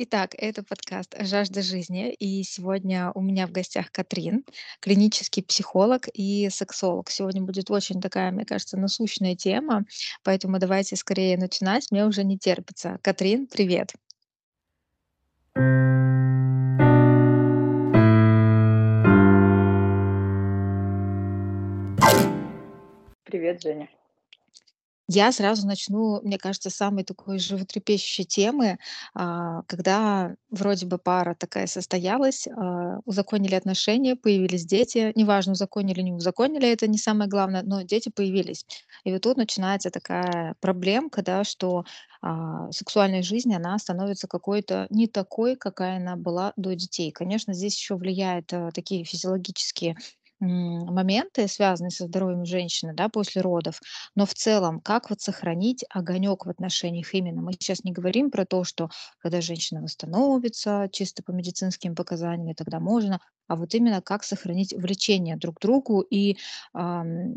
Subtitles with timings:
[0.00, 4.44] Итак, это подкаст "Жажда жизни", и сегодня у меня в гостях Катрин,
[4.78, 7.10] клинический психолог и сексолог.
[7.10, 9.86] Сегодня будет очень такая, мне кажется, насущная тема,
[10.22, 13.00] поэтому давайте скорее начинать, мне уже не терпится.
[13.02, 13.92] Катрин, привет!
[23.24, 23.88] Привет, Женя.
[25.10, 28.78] Я сразу начну, мне кажется, самой такой животрепещущей темы.
[29.14, 35.12] А, когда вроде бы пара такая состоялась, а, узаконили отношения, появились дети.
[35.14, 38.66] Неважно, узаконили, не узаконили, это не самое главное, но дети появились.
[39.04, 41.84] И вот тут начинается такая проблемка, да, что,
[42.20, 47.12] а, сексуальная жизнь, она становится какой-то не такой, какая она была до детей.
[47.12, 49.96] Конечно, здесь еще влияет, э, такие физиологические,
[50.46, 53.80] моменты, связанные со здоровьем женщины, да, после родов.
[54.14, 57.42] Но в целом, как вот сохранить огонек в отношениях именно?
[57.42, 58.88] Мы сейчас не говорим про то, что
[59.18, 65.36] когда женщина восстановится чисто по медицинским показаниям, тогда можно, а вот именно как сохранить влечение
[65.36, 66.36] друг к другу и,
[66.72, 67.34] ам,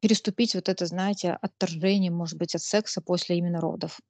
[0.00, 4.00] переступить вот это, знаете, отторжение, может быть, от секса после именно родов.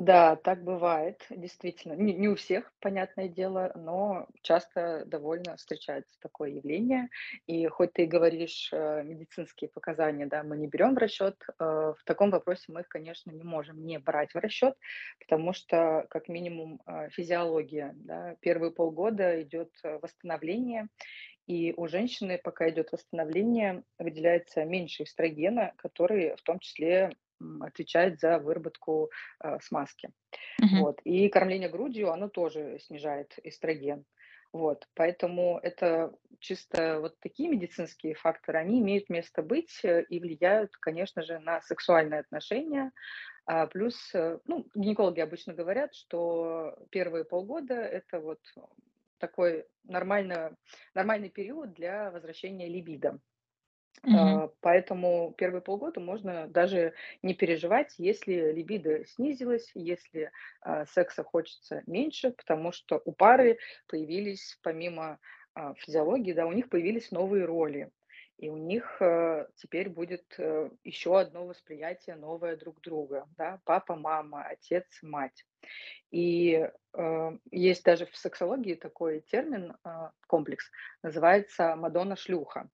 [0.00, 1.92] Да, так бывает, действительно.
[1.92, 7.08] Не не у всех, понятное дело, но часто довольно встречается такое явление.
[7.46, 11.62] И хоть ты и говоришь, э, медицинские показания, да, мы не берем в расчет, э,
[11.64, 14.74] в таком вопросе мы их, конечно, не можем не брать в расчет,
[15.18, 20.88] потому что, как минимум, э, физиология, да, первые полгода идет э, восстановление,
[21.46, 27.10] и у женщины, пока идет восстановление, выделяется меньше эстрогена, который в том числе
[27.60, 29.10] отвечает за выработку
[29.42, 30.10] э, смазки.
[30.60, 30.82] Мгм.
[30.82, 31.00] Вот.
[31.04, 34.04] И кормление грудью, оно тоже снижает эстроген.
[34.52, 34.88] Вот.
[34.94, 41.22] Поэтому это чисто вот такие медицинские факторы, они имеют место быть э, и влияют, конечно
[41.22, 42.92] же, на сексуальные отношения.
[43.46, 48.40] А, плюс, э, ну, гинекологи обычно говорят, что первые полгода– это вот
[49.18, 50.56] такой нормально,
[50.94, 53.20] нормальный период для возвращения либидо.
[54.04, 54.42] Мгм.
[54.42, 60.30] А, поэтому первые полгода можно даже не переживать, если либидо снизилось, если,
[60.62, 65.18] а, секса хочется меньше, потому что у пары появились помимо,
[65.54, 67.90] а, физиологии, да, у них появились новые роли.
[68.38, 73.96] И у них, э, теперь будет, э, еще одно восприятие новое друг друга, да: папа,
[73.96, 75.44] мама, отец, мать.
[76.10, 80.70] И, э, есть даже в сексологии такой термин, а, комплекс,
[81.02, 82.70] называется "Мадонна-шлюха".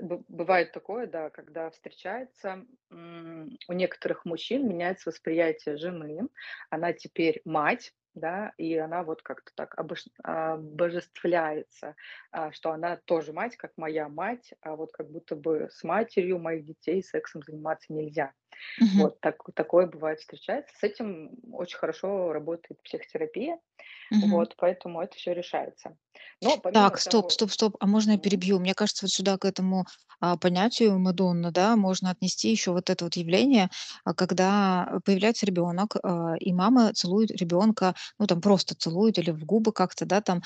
[0.00, 6.28] Бы бывает такое, да, когда встречается, у некоторых мужчин меняется восприятие жены.
[6.70, 9.74] Она теперь мать, да, и она вот как-то так
[10.22, 11.96] обожествляется,
[12.30, 16.38] а, что она тоже мать, как моя мать, а вот как будто бы с матерью
[16.38, 18.34] моих детей сексом заниматься нельзя.
[18.78, 19.12] Мгм.
[19.12, 20.74] Вот так такое бывает, встречается.
[20.76, 23.58] С этим очень хорошо работает психотерапия,
[24.10, 24.42] Мгм.
[24.44, 25.96] вот, поэтому это всё решается.
[26.42, 28.58] Но Так, стоп того стоп стоп, а можно я перебью?
[28.58, 29.84] Мне кажется, вот сюда, к этому,
[30.20, 33.68] а, понятию Мадонна, да, можно отнести еще вот это вот явление,
[34.04, 39.44] а, когда появляется ребенок, а, и мама целует ребенка, ну, там просто целует или в
[39.44, 40.42] губы как-то, да, там,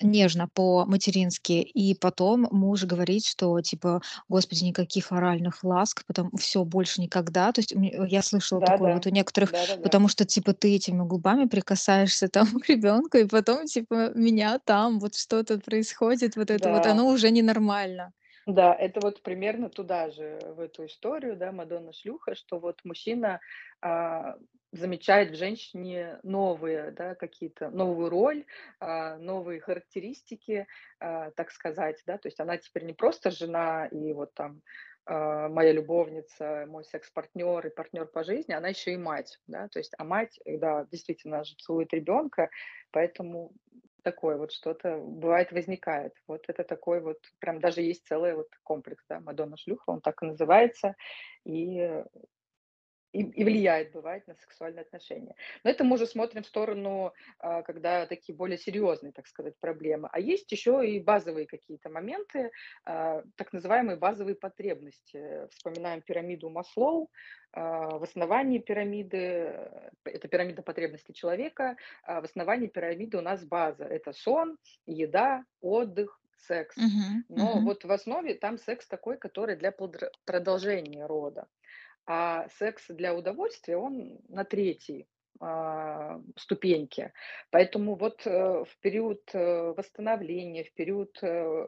[0.00, 7.00] нежно по-матерински, и потом муж говорит, что типа: "Господи, никаких оральных ласк, потом всё, больше
[7.02, 7.52] никогда".
[7.52, 8.94] То есть мне я слышала такое Да-да.
[8.94, 9.82] вот у некоторых, Да-да-да.
[9.82, 14.98] потому что типа ты этими губами прикасаешься там к ребенку, и потом типа меня там
[15.00, 16.86] вот что-то происходит, вот это вот, Да.
[16.86, 18.12] оно уже ненормально.
[18.46, 23.40] Да, это вот примерно туда же, в эту историю, да, Мадонна-шлюха, что вот мужчина,
[23.82, 24.36] а,
[24.70, 28.44] замечает в женщине новые, да, какие-то новую роль,
[28.78, 30.68] а, новые характеристики,
[31.00, 32.18] а, так сказать, да.
[32.18, 34.62] То есть она теперь не просто жена и вот там,
[35.06, 39.66] а, моя любовница, мой секс-партнёр и партнёр по жизни, она еще и мать, да.
[39.68, 42.48] То есть, а мать, да, действительно же целует ребенка,
[42.92, 43.50] поэтому
[44.06, 46.12] такое вот что-то бывает, возникает.
[46.28, 50.26] Вот это такой вот прям даже есть целый вот комплекс, да, Мадонна-шлюха, он так и
[50.26, 50.94] называется,
[51.44, 52.04] и
[53.20, 55.34] и и влияет, бывает, на сексуальные отношения.
[55.64, 60.08] Но это мы уже смотрим в сторону, а, когда такие более серьезные, так сказать, проблемы.
[60.12, 62.50] А есть еще и базовые какие-то моменты,
[62.84, 65.46] а, так называемые базовые потребности.
[65.50, 67.10] Вспоминаем пирамиду Маслоу.
[67.52, 71.76] А, в основании пирамиды, э, это пирамида потребностей человека,
[72.06, 76.76] в основании пирамиды у нас база- это сон, еда, отдых, секс.
[76.76, 77.62] Мгм, Но мгм.
[77.62, 81.48] вот в основе там секс такой, который для продолжения рода.
[82.06, 85.06] А секс для удовольствия, он на 3,
[85.40, 87.12] а, ступеньке.
[87.50, 91.66] Поэтому вот, э, в период, э, восстановления, в период, э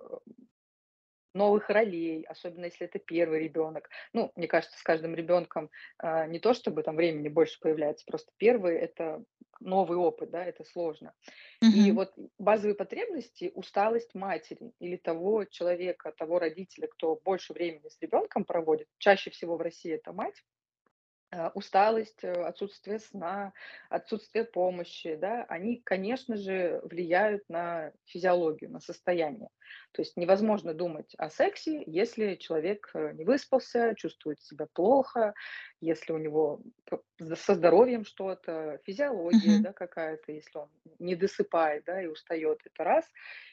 [1.35, 3.89] новых ролей, особенно если это первый ребенок.
[4.13, 8.33] Ну, мне кажется, с каждым ребенком а, не то чтобы там времени больше появляется, просто
[8.39, 9.25] первый- это
[9.61, 11.15] новый опыт, да, это сложно.
[11.71, 11.93] И Мгм.
[11.93, 18.45] вот базовые потребности, усталость матери или того человека, того родителя, кто больше времени с ребенком
[18.45, 20.43] проводит, чаще всего в России это мать,
[21.55, 23.53] усталость, э, отсутствие сна,
[23.91, 29.51] отсутствие помощи, да, они, конечно же, влияют на физиологию, на состояние.
[29.93, 35.35] То есть невозможно думать о сексе, если человек э, не выспался, чувствует себя плохо,
[35.81, 36.61] если у него
[37.35, 39.63] со здоровьем что-то, физиология, Мгм.
[39.63, 43.05] да, какая-то, если он не досыпает, да, и устает, это раз.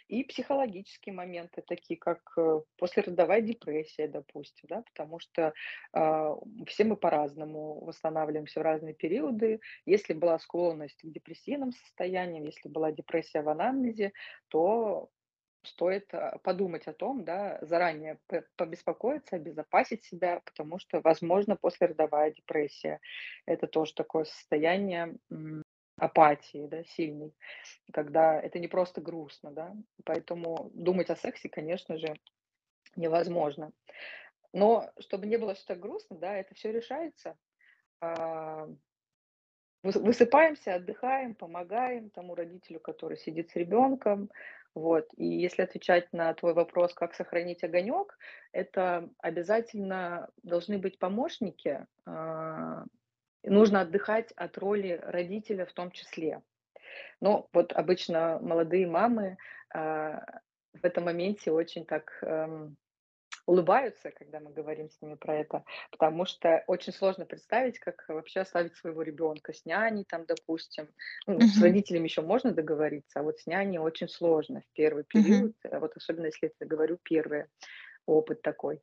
[0.07, 5.51] И психологические моменты, такие как э, послеродовая депрессия, допустим, да, потому что
[5.93, 6.35] а,
[6.67, 9.59] все мы по-разному восстанавливаемся в разные периоды.
[9.85, 14.13] Если была склонность к депрессивным состояниям, если была депрессия в анамнезе,
[14.49, 15.09] то
[15.63, 18.19] стоит а, подумать о том, да, заранее
[18.55, 22.99] побеспокоиться, обезопасить себя, потому что, возможно, послеродовая депрессия.
[23.45, 25.17] Это тоже такое состояние
[25.97, 27.33] апатии, да, сильной,
[27.93, 29.73] когда это не просто грустно, да,
[30.03, 32.19] поэтому думать о сексе, конечно же,
[32.95, 33.71] невозможно.
[34.51, 37.37] Но чтобы не было так грустно, да, это все решается.
[38.01, 38.67] А,
[39.83, 44.29] выс высыпаемся, отдыхаем, помогаем тому родителю, который сидит с ребенком.
[44.73, 45.07] Вот.
[45.15, 48.17] И если отвечать на твой вопрос, как сохранить огонек,
[48.51, 51.85] это обязательно должны быть помощники.
[52.05, 52.83] А,
[53.43, 56.41] нужно отдыхать от роли родителя в том числе.
[57.21, 59.37] Но вот обычно молодые мамы,
[59.73, 60.25] а,
[60.73, 62.75] в этом моменте очень так, эм
[63.45, 68.41] улыбаются, когда мы говорим с ними про это, потому что очень сложно представить, как вообще
[68.41, 69.53] оставить своего ребенка.
[69.53, 70.89] С няней, там, допустим.
[71.27, 75.53] Ну, с родителями еще можно договориться, а вот с няней очень сложно в первый период,
[75.63, 77.45] э, вот особенно если это, говорю, первый
[78.05, 78.81] опыт такой.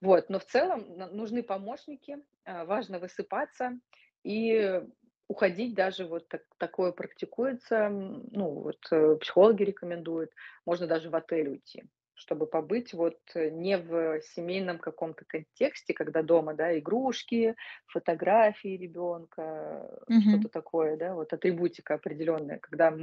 [0.00, 3.78] Вот, но в целом нужны помощники, а, важно высыпаться
[4.22, 4.82] и
[5.28, 10.30] уходить даже вот так- такое практикуется, ну вот э, психологи рекомендуют,
[10.66, 16.22] можно даже в отель уйти, чтобы побыть вот э, не в семейном каком-то контексте, когда
[16.22, 17.56] дома, да, игрушки,
[17.86, 20.46] фотографии ребенка, Мгм.
[20.46, 22.96] что-то такое, да, вот атрибутика определенная, когда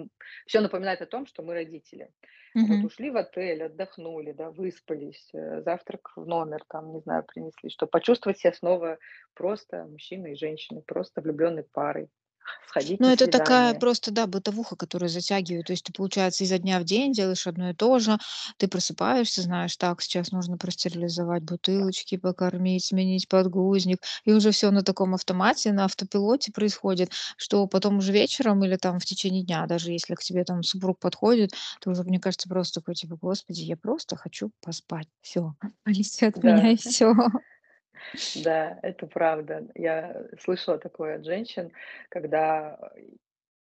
[0.47, 2.09] все напоминает о том, что мы родители.
[2.61, 2.85] Вот Мгм.
[2.85, 7.89] ушли в отель, отдохнули, да, выспались, э, завтрак в номер, там, не знаю, принесли, чтобы
[7.89, 8.99] почувствовать себя снова
[9.33, 12.09] просто мужчиной и женщиной, просто влюбленной парой,
[12.65, 13.75] сходить Ну, это такая свидание.
[13.75, 15.65] просто, да, бытовуха, которая затягивает.
[15.67, 18.17] То есть ты, получается, изо дня в день делаешь одно и то же.
[18.57, 23.99] Ты просыпаешься, знаешь, так, сейчас нужно простерилизовать бутылочки, покормить, сменить подгузник.
[24.25, 28.99] И уже все на таком автомате, на автопилоте происходит, что потом уже вечером или там
[28.99, 31.51] в течение дня, даже если к тебе там супруг подходит,
[31.81, 35.07] ты уже, мне кажется, просто такой, типа, господи, я просто хочу поспать.
[35.21, 37.13] Все, отвалите от меня и Да, все.
[38.33, 39.68] Да, это правда.
[39.75, 41.71] Я слышала такое от женщин,
[42.09, 42.77] когда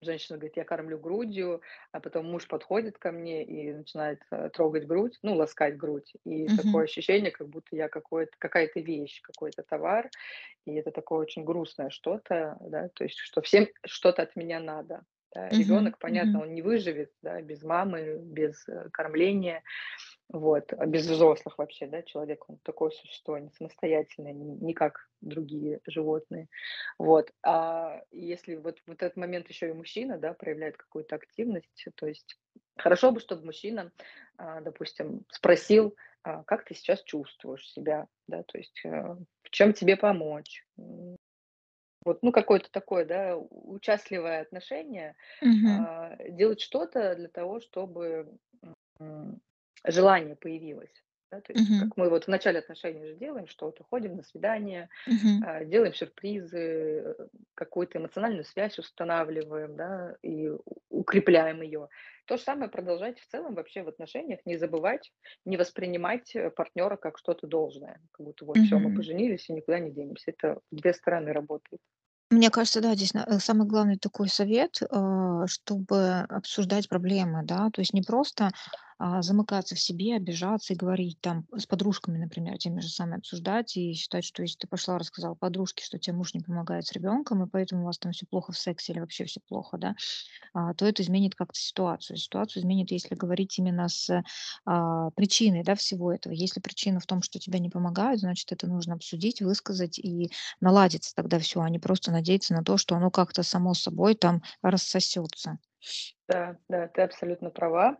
[0.01, 1.61] женщина говорит: "Я кормлю грудью",
[1.91, 6.13] а потом муж подходит ко мне и начинает, э, трогать грудь, ну, ласкать грудь.
[6.25, 10.09] И такое ощущение, как будто я какой-то какая-то вещь, какой-то товар.
[10.65, 15.03] И это такое очень грустное что-то, да, то есть, что всем что-то от меня надо.
[15.33, 15.51] Да.
[15.51, 15.55] Мгм.
[15.55, 16.43] Ребенок, понятно, Мгм.
[16.43, 19.63] он не выживет, да, без мамы, без, э, кормления.
[20.33, 25.81] Вот, а без взрослых вообще, да, человек, он такое существо, не самостоятельное, не, как другие
[25.85, 26.47] животные.
[26.97, 32.07] Вот, а если вот, вот этот момент еще и мужчина, да, проявляет какую-то активность, то
[32.07, 32.39] есть
[32.77, 33.91] хорошо бы, чтобы мужчина,
[34.37, 38.89] а, допустим, спросил, а, как ты сейчас чувствуешь себя, да, то есть э,
[39.43, 40.65] в чем тебе помочь.
[42.05, 48.31] Вот, ну, какое-то такое, да, участливое отношение, а, делать что-то для того, чтобы
[49.85, 50.93] желание появилось.
[51.31, 51.77] Да, то есть Мгм.
[51.77, 54.89] как мы вот в начале отношений же делаем что-то, ходим на свидание,
[55.39, 57.15] а, делаем сюрпризы, э,
[57.55, 60.49] какую-то эмоциональную связь устанавливаем, да, и
[60.89, 61.89] укрепляем ее.
[62.25, 65.11] То же самое продолжать в целом вообще в отношениях, не забывать,
[65.45, 69.79] не воспринимать, э, партнера как что-то должное, как будто вот все мы поженились и никуда
[69.79, 70.31] не денемся.
[70.31, 71.81] Это 2 стороны работает.
[72.29, 77.81] Мне кажется, да, здесь э, самый главный такой совет, а, чтобы обсуждать проблемы, да, то
[77.81, 78.51] есть не просто
[79.03, 83.75] а, замыкаться в себе, обижаться и говорить там с подружками, например, теми же самыми обсуждать
[83.75, 87.43] и считать, что если ты пошла рассказала подружке, что тебе муж не помогает с ребенком,
[87.43, 89.95] и поэтому у вас там все плохо в сексе или вообще все плохо, да,
[90.53, 92.17] а, то это изменит как-то ситуацию.
[92.17, 94.23] Ситуацию изменит, если говорить именно с
[94.65, 96.31] а, причиной да, всего этого.
[96.31, 100.29] Если причина в том, что тебе не помогают, значит, это нужно обсудить, высказать и
[100.59, 104.43] наладится тогда все, а не просто надеяться на то, что оно как-то само собой там
[104.61, 105.57] рассосется.
[106.27, 107.97] Да, да, ты абсолютно права.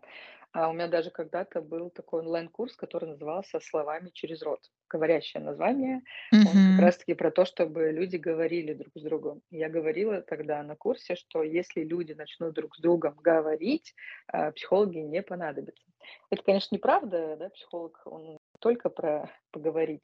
[0.52, 4.60] А у меня даже когда-то был такой онлайн-курс, который назывался "Словами через рот".
[4.90, 6.02] Говорящее название.
[6.44, 6.84] Он как Мгм.
[6.84, 9.42] раз таки про то, чтобы люди говорили друг с другом.
[9.50, 13.94] Я говорила тогда на курсе, что если люди начнут друг с другом говорить,
[14.26, 15.84] а, психологи не понадобятся.
[16.30, 20.02] Это, конечно, неправда, да, психолог, он только про поговорить,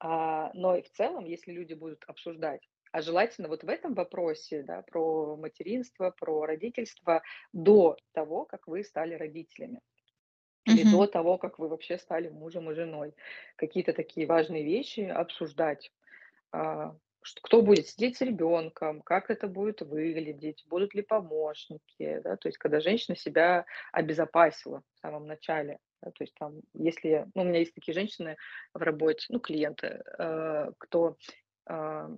[0.00, 2.60] а, но и в целом, если люди будут обсуждать,
[2.92, 8.84] а желательно вот в этом вопросе, да, про материнство, про родительство до того, как вы
[8.84, 9.80] стали родителями.
[10.64, 10.84] Или Мгм.
[10.84, 13.14] до того, как вы вообще стали мужем и женой.
[13.56, 15.90] Какие-то такие важные вещи обсуждать.
[16.52, 16.96] А,
[17.42, 22.36] кто будет сидеть с ребенком, как это будет выглядеть, будут ли помощники, да.
[22.36, 26.10] То есть когда женщина себя обезопасила в самом начале, да.
[26.12, 28.36] То есть там, если ну, у меня есть такие женщины
[28.74, 31.16] в работе, ну, клиенты, э, кто,
[31.66, 32.10] а,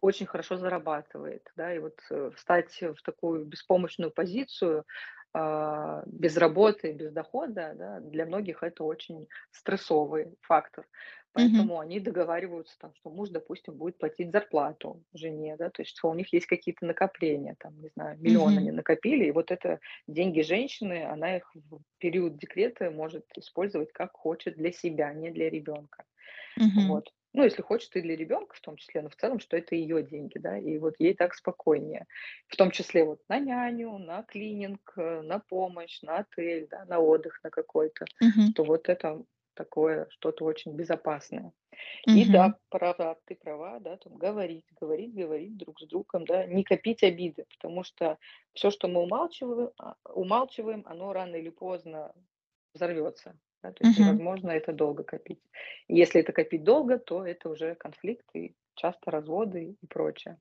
[0.00, 4.84] очень хорошо зарабатывает, да, и вот, э, встать в такую беспомощную позицию,
[5.34, 10.86] а, без работы, без дохода, да, для многих это очень стрессовый фактор.
[11.32, 16.08] Поэтому они договариваются там, что муж, допустим, будет платить зарплату жене, да, то есть что
[16.08, 18.58] у них есть какие-то накопления, там, не знаю, миллион Мгм.
[18.58, 24.12] они накопили, и вот это деньги женщины, она их в период декрета может использовать как
[24.16, 26.04] хочет для себя, не для ребенка.
[26.56, 26.88] Мгм.
[26.88, 27.12] Вот.
[27.34, 30.02] Ну, если хочет, и для ребенка в том числе, но в целом, что это ее
[30.02, 32.06] деньги, да, и вот ей так спокойнее.
[32.48, 36.98] В том числе вот на няню, на клининг, э, на помощь, на отель, да, на
[37.00, 38.54] отдых на какой-то, Мгм.
[38.54, 39.22] что вот это
[39.54, 41.52] такое что-то очень безопасное.
[42.12, 42.30] И Мгм.
[42.30, 47.02] да, права, ты права, да, там говорить, говорить, говорить друг с другом, да, не копить
[47.04, 48.18] обиды, потому что
[48.54, 52.14] всё, что мы умалчиваю а, умалчиваем, оно рано или поздно
[52.74, 53.96] взорвется, да, то есть Мгм.
[53.96, 55.40] невозможно это долго копить.
[55.88, 60.38] Если это копить долго, то это уже конфликт и часто разводы и прочее.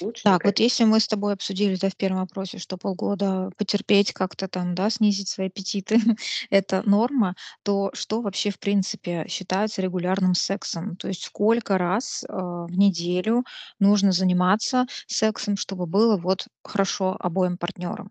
[0.00, 4.12] Лучше Так, вот если мы с тобой обсудили, да, в первом вопросе, что полгода потерпеть,
[4.12, 5.96] как-то там, да, снизить свои аппетиты-
[6.50, 7.34] это норма,
[7.64, 10.96] то что вообще, в принципе, считается регулярным сексом?
[10.96, 13.44] То есть сколько раз, а, в неделю
[13.80, 18.10] нужно заниматься сексом, чтобы было вот хорошо обоим партнерам?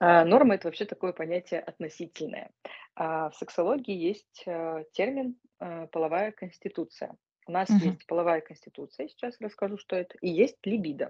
[0.00, 2.50] А, норма- это вообще такое понятие относительное.
[2.96, 7.16] А, в сексологии есть, э, термин, э, половая конституция.
[7.46, 7.84] У нас Мгм.
[7.86, 11.08] есть половая конституция, сейчас расскажу, что это, и есть либидо.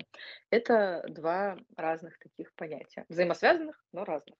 [0.51, 4.37] Это 2 разных таких понятия, взаимосвязанных, но разных.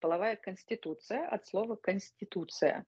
[0.00, 2.84] Половая конституция от слова конституция.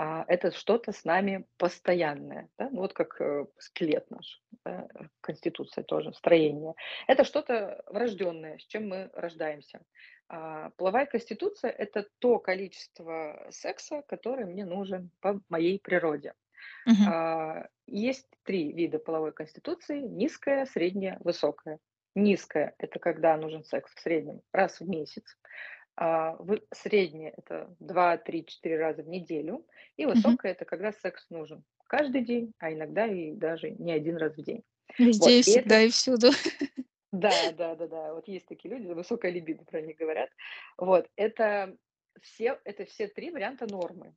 [0.00, 5.04] А, это что-то с нами постоянное, да, ну вот как, э, скелет наш, да, э,
[5.20, 6.74] конституция тоже, строение.
[7.08, 9.80] Это что-то врожденное, с чем мы рождаемся.
[10.28, 16.34] А, половая конституция- это то количество секса, который мне нужен по моей природе.
[16.86, 17.08] Мгм.
[17.08, 21.80] А, есть 3 вида половой конституции: низкая, средняя, высокая.
[22.14, 25.24] Низкая- это когда нужен секс в среднем раз в месяц.
[26.00, 29.66] А, вы средняя- это 2-3-4 раза в неделю.
[29.96, 30.38] И Мгм.
[30.38, 34.42] высокая- это когда секс нужен каждый день, а иногда и даже не 1 раз в
[34.44, 34.62] день.
[34.98, 36.30] Везде Вот, и и всегда, это и всюду.
[37.12, 40.28] Да, да-да-да, вот есть такие люди, высокая либидо про них говорят.
[40.76, 41.76] Вот, это
[42.20, 44.14] все это все 3 варианта нормы.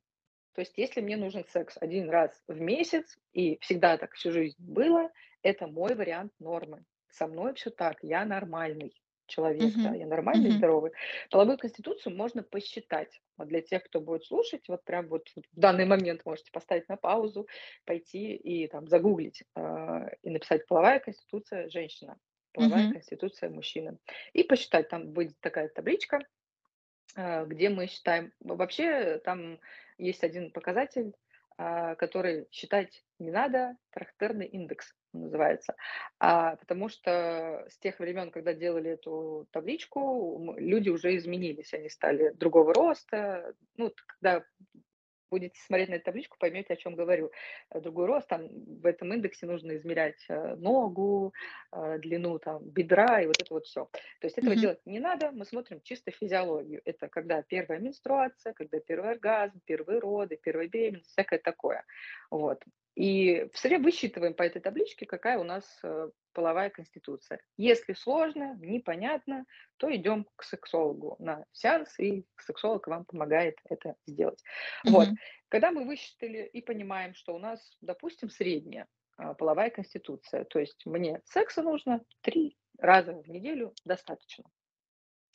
[0.54, 4.56] То есть если мне нужен секс 1 раз в месяц и всегда так всю жизнь
[4.58, 5.10] было-
[5.42, 6.84] это мой вариант нормы.
[7.10, 8.94] Со мной всё так, я нормальный
[9.32, 9.96] человек, да, Мгм.
[9.96, 10.52] я нормальный Мгм.
[10.52, 10.92] здоровый.
[11.30, 13.20] Половую конституцию можно посчитать.
[13.38, 16.96] Вот для тех, кто будет слушать, вот прям вот в данный момент можете поставить на
[16.98, 17.48] паузу,
[17.86, 22.18] пойти и там загуглить, а, и написать: "Половая конституция- женщина",
[22.52, 22.94] "Половая Мгм.
[22.94, 23.98] конституция- мужчина".
[24.34, 24.88] И посчитать.
[24.90, 26.20] Там будет такая табличка,
[27.16, 28.32] а, где мы считаем.
[28.40, 29.60] Вообще там
[29.98, 31.14] есть 1 показатель,
[31.58, 35.74] а, который считать не надо, характерный индекс называется.
[36.20, 42.30] А, потому что с тех времен, когда делали эту табличку, люди уже изменились, они стали
[42.34, 43.54] другого роста.
[43.76, 44.44] Ну, когда
[45.30, 47.32] будете смотреть на эту табличку, поймете, о чём говорю.
[47.70, 48.48] Э, другой рост, там
[48.82, 51.34] в этом индексе нужно измерять, э, ногу,
[51.72, 53.86] а, длину там бедра и вот это вот всё.
[54.20, 54.56] То есть этого Мгм.
[54.56, 56.82] делать не надо, мы смотрим чисто физиологию.
[56.84, 61.84] Это когда 1 менструация, когда 1 оргазм, 1 роды, 1 беременность, всякое такое.
[62.30, 62.62] Вот.
[62.96, 67.40] И всё время высчитываем по этой табличке, какая у нас, э, половая конституция.
[67.56, 69.44] Если сложно, непонятно,
[69.78, 74.42] то идем к сексологу на сеанс, и сексолог вам помогает это сделать.
[74.86, 75.08] Вот.
[75.08, 75.16] Мгм.
[75.48, 80.84] Когда мы высчитали и понимаем, что у нас, допустим, средняя, а, половая конституция, то есть
[80.86, 84.44] мне секса нужно 3 раза в неделю достаточно.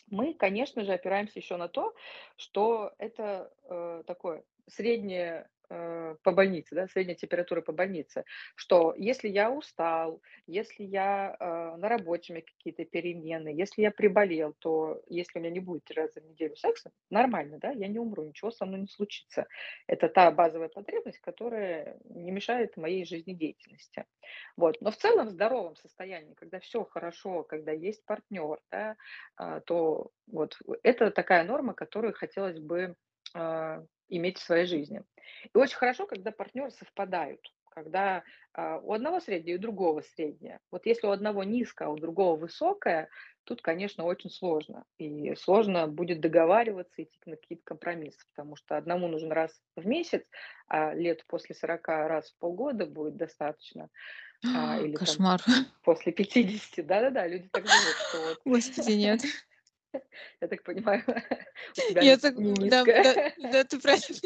[0.09, 1.93] Мы, конечно же, опираемся еще на то,
[2.37, 8.23] что это, э, такое среднее по больнице, да, средняя температура по больнице,
[8.55, 13.91] что если я устал, если я э, на работе у меня какие-то перемены, если я
[13.91, 17.87] приболел, то если у меня не будет три раза в неделю секса, нормально, да, я
[17.87, 19.47] не умру, ничего со мной не случится.
[19.87, 24.05] Это та базовая потребность, которая не мешает моей жизнедеятельности.
[24.55, 24.79] Вот.
[24.81, 28.95] Но в целом в здоровом состоянии, когда все хорошо, когда есть партнер, да,
[29.35, 32.95] а, то вот это такая норма, которую хотелось бы
[33.33, 35.03] а, иметь в своей жизни.
[35.53, 38.23] И очень хорошо, когда партнеры совпадают, когда
[38.53, 40.59] а, у одного среднее и у другого среднее.
[40.71, 43.09] Вот если у одного низкое, а у другого высокое,
[43.43, 44.83] тут, конечно, очень сложно.
[44.97, 50.23] И сложно будет договариваться, идти на какие-то компромиссы, потому что одному нужен раз в месяц,
[50.67, 53.89] а лет после 40 раз в полгода будет достаточно.
[54.45, 55.41] А, или там Кошмар.
[55.83, 56.85] после 50.
[56.85, 59.21] Да-да-да, люди так думают, что вот Господи, нет.
[60.41, 61.03] я так понимаю,
[61.77, 63.33] у тебя Я так, да, да, низкая.
[63.37, 64.17] да, ты правильно.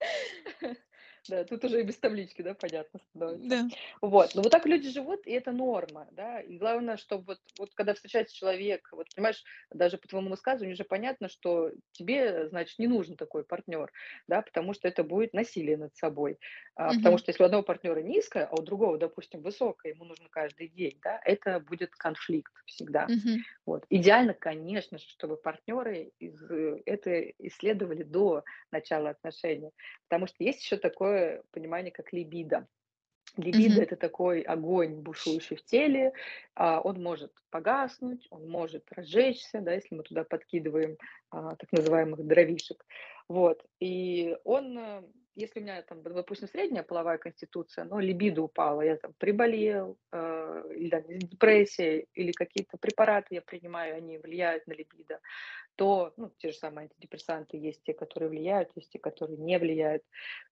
[1.28, 3.48] Да, тут уже и без таблички, да, понятно становится.
[3.50, 3.68] Да.
[4.00, 6.40] Вот, ну вот так люди живут, и это норма, да.
[6.40, 10.82] И главное, чтобы вот вот когда встречается человек, вот понимаешь, даже по твоему высказыванию уже
[10.84, 13.92] понятно, что тебе, значит, не нужен такой партнер,
[14.26, 16.38] да, потому что это будет насилие над собой.
[16.74, 17.18] А, потому Мгм.
[17.18, 20.98] что если у одного партнера низкое, а у другого, допустим, высокое, ему нужно каждый день,
[21.04, 23.10] да, это будет конфликт всегда.
[23.10, 23.44] Мгм.
[23.66, 23.84] Вот.
[23.90, 29.70] Идеально, конечно чтобы партнеры из, э, это исследовали до начала отношений,
[30.08, 31.11] потому что есть еще такое
[31.52, 32.66] понимание, как либидо.
[33.38, 33.82] Либидо- Мгм.
[33.82, 36.12] это такой огонь, бушующий в теле.
[36.54, 40.98] А, он может погаснуть, он может разжечься, да, если мы туда подкидываем,
[41.30, 42.84] а, так называемых дровишек.
[43.28, 43.64] Вот.
[43.80, 45.02] И он, э,
[45.34, 50.64] если у меня там, допустим, средняя половая конституция, но либидо упала, я там приболел, э,
[50.76, 55.20] или там депрессия, или какие-то препараты я принимаю, они влияют на либидо,
[55.76, 60.02] то, ну, те же самые антидепрессанты, есть те, которые влияют, есть те, которые не влияют.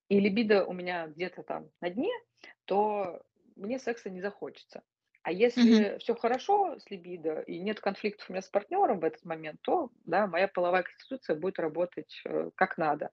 [0.08, 2.12] И либидо у меня где-то там на дне,
[2.64, 3.22] то
[3.56, 4.82] мне секса не захочется.
[5.22, 9.24] А если все хорошо с либидо и нет конфликтов у меня с партнером в этот
[9.24, 13.10] момент, то, да, моя половая конституция будет работать, э, как надо.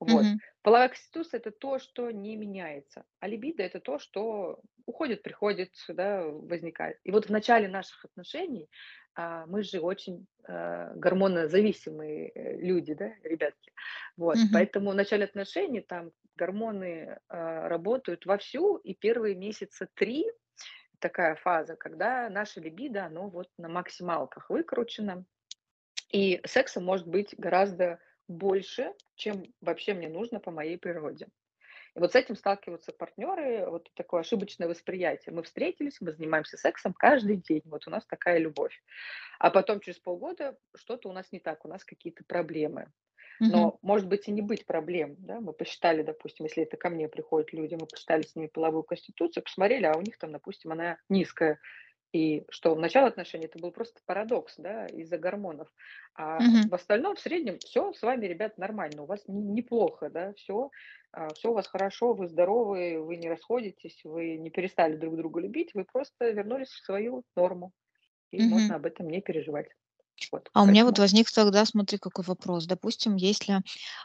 [0.00, 0.26] Вот.
[0.26, 0.40] Мгм.
[0.62, 6.24] Половая конституция- это то, что не меняется, а либидо- это то, что уходит, приходит, да,
[6.26, 6.98] возникает.
[7.04, 8.68] И вот в начале наших отношений,
[9.14, 13.72] а, мы же очень, э, гормонозависимые, э, люди, да, ребятки.
[14.16, 14.50] Вот, Мгм.
[14.52, 20.26] поэтому в начале отношений там гормоны, а, работают вовсю, и первые месяца 3
[21.00, 25.24] такая фаза, когда наше либидо, оно вот на максималках выкручено.
[26.12, 31.28] И секса может быть гораздо больше, чем вообще мне нужно по моей природе.
[31.96, 35.34] И вот с этим сталкиваются партнеры, вот такое ошибочное восприятие.
[35.34, 38.80] Мы встретились, мы занимаемся сексом каждый день, вот у нас такая любовь.
[39.40, 42.92] А потом через полгода что-то у нас не так, у нас какие-то проблемы.
[43.40, 47.08] Но может быть и не быть проблем, да, мы посчитали, допустим, если это ко мне
[47.08, 50.98] приходят люди, мы посчитали с ними половую конституцию, посмотрели, а у них там, допустим, она
[51.08, 51.58] низкая,
[52.12, 55.68] и что в начале отношений это был просто парадокс, да, из-за гормонов.
[56.14, 56.70] А Мгм.
[56.70, 60.70] в остальном, в среднем, все с вами, ребят, нормально, у вас не- неплохо, да, все,
[61.34, 65.70] все у вас хорошо, вы здоровы, вы не расходитесь, вы не перестали друг друга любить,
[65.74, 67.72] вы просто вернулись в свою норму,
[68.32, 68.46] и Мгм.
[68.46, 69.68] можно об этом не переживать.
[70.32, 70.98] Вот, А у меня вот поэтому.
[70.98, 72.66] возник тогда, смотри, какой вопрос.
[72.66, 73.60] Допустим, если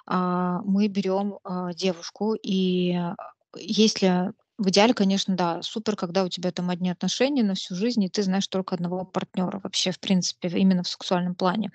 [0.06, 3.15] а, мы берем а, девушку, и а,
[3.56, 8.04] если в идеале, конечно, да, супер, когда у тебя там одни отношения на всю жизнь,
[8.04, 11.72] и ты знаешь только одного партнера вообще, в принципе, именно в сексуальном плане.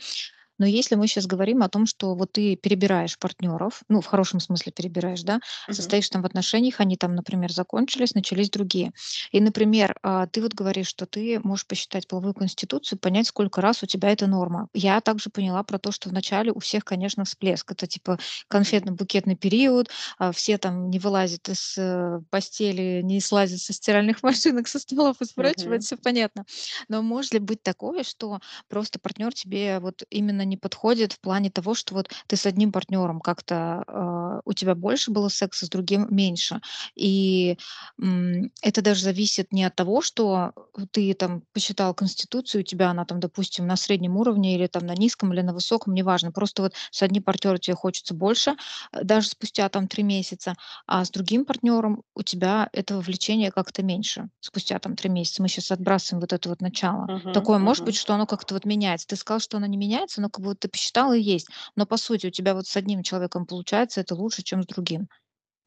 [0.60, 4.38] Но если мы сейчас говорим о том, что вот ты перебираешь партнеров, ну, в хорошем
[4.40, 5.94] смысле перебираешь, да, Мгм.
[5.94, 8.92] состоишь там в отношениях, они там, например, закончились, начались другие.
[9.32, 13.82] И, например, а, ты вот говоришь, что ты можешь посчитать половую конституцию, понять, сколько раз
[13.82, 14.68] у тебя это норма.
[14.74, 17.72] Я также поняла про то, что вначале у всех, конечно, всплеск.
[17.72, 18.18] Это типа
[18.48, 24.68] конфетно-букетный период, а, все там не вылазят из э, постели, не слазят со стиральных машинок,
[24.68, 25.86] со столов и прочего, это Мгм.
[25.86, 26.44] все понятно.
[26.88, 31.50] Но может ли быть такое, что Просто партнер тебе вот именно не подходит в плане
[31.50, 35.70] того, что вот ты с одним партнером как-то, а, у тебя больше было секса, с
[35.70, 36.60] другим меньше.
[36.94, 37.56] И,
[38.00, 40.52] м, это даже зависит не от того, что
[40.92, 44.94] ты там посчитал конституцию, у тебя она там, допустим, на среднем уровне или там на
[44.94, 46.32] низком, или на высоком, неважно.
[46.32, 48.56] Просто вот с одним партнером тебе хочется больше,
[48.92, 50.54] э, даже спустя там 3 месяца,
[50.86, 55.42] а с другим партнером у тебя этого влечения как-то меньше спустя там 3 месяца.
[55.42, 57.08] Мы сейчас отбрасываем вот это вот начало.
[57.08, 57.32] Мгм.
[57.32, 59.06] Такое может быть, что оно как-то вот меняется.
[59.08, 61.48] Ты сказал, что оно не меняется, но как будто ты посчитала и есть.
[61.76, 65.08] Но по сути у тебя вот с одним человеком получается это лучше, чем с другим.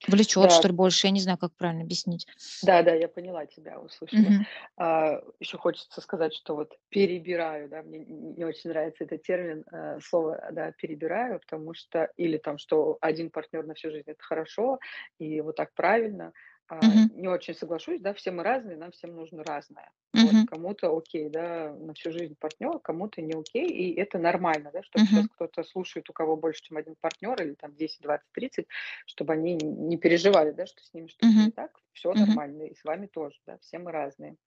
[0.06, 0.50] Влечет, Да.
[0.50, 1.08] что ли, больше?
[1.08, 2.28] Я не знаю, как правильно объяснить.
[2.64, 4.20] Да-да, я поняла тебя, услышала.
[4.20, 4.46] Мгм.
[4.76, 10.00] А, еще хочется сказать, что вот перебираю, да, мне не очень нравится этот термин, э,
[10.04, 14.80] слово, да, перебираю, потому что или там, что один партнер на всю жизнь- это хорошо,
[15.20, 16.34] и вот так правильно.
[16.82, 17.10] Мгм.
[17.10, 19.92] не очень соглашусь, да, все мы разные, нам всем нужно разное.
[20.20, 20.46] Вот Мгм.
[20.46, 25.06] кому-то окей, да, на всю жизнь партнер, кому-то не окей, и это нормально, да, чтобы
[25.06, 25.30] сейчас Мгм.
[25.30, 28.68] кто-то слушает, у кого больше, чем один партнер, или там 10, 20, 30,
[29.06, 31.52] чтобы они не переживали, да, что с ними что-то не Мгм.
[31.52, 31.80] так.
[31.92, 32.16] Все Мгм.
[32.16, 34.38] нормально, и с вами тоже, да, все мы разные.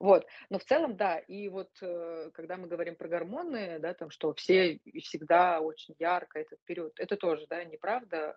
[0.00, 4.10] Вот, но в целом, да, и вот, э, когда мы говорим про гормоны, да, там,
[4.10, 8.36] что все всегда очень ярко этот период, это тоже, да, неправда.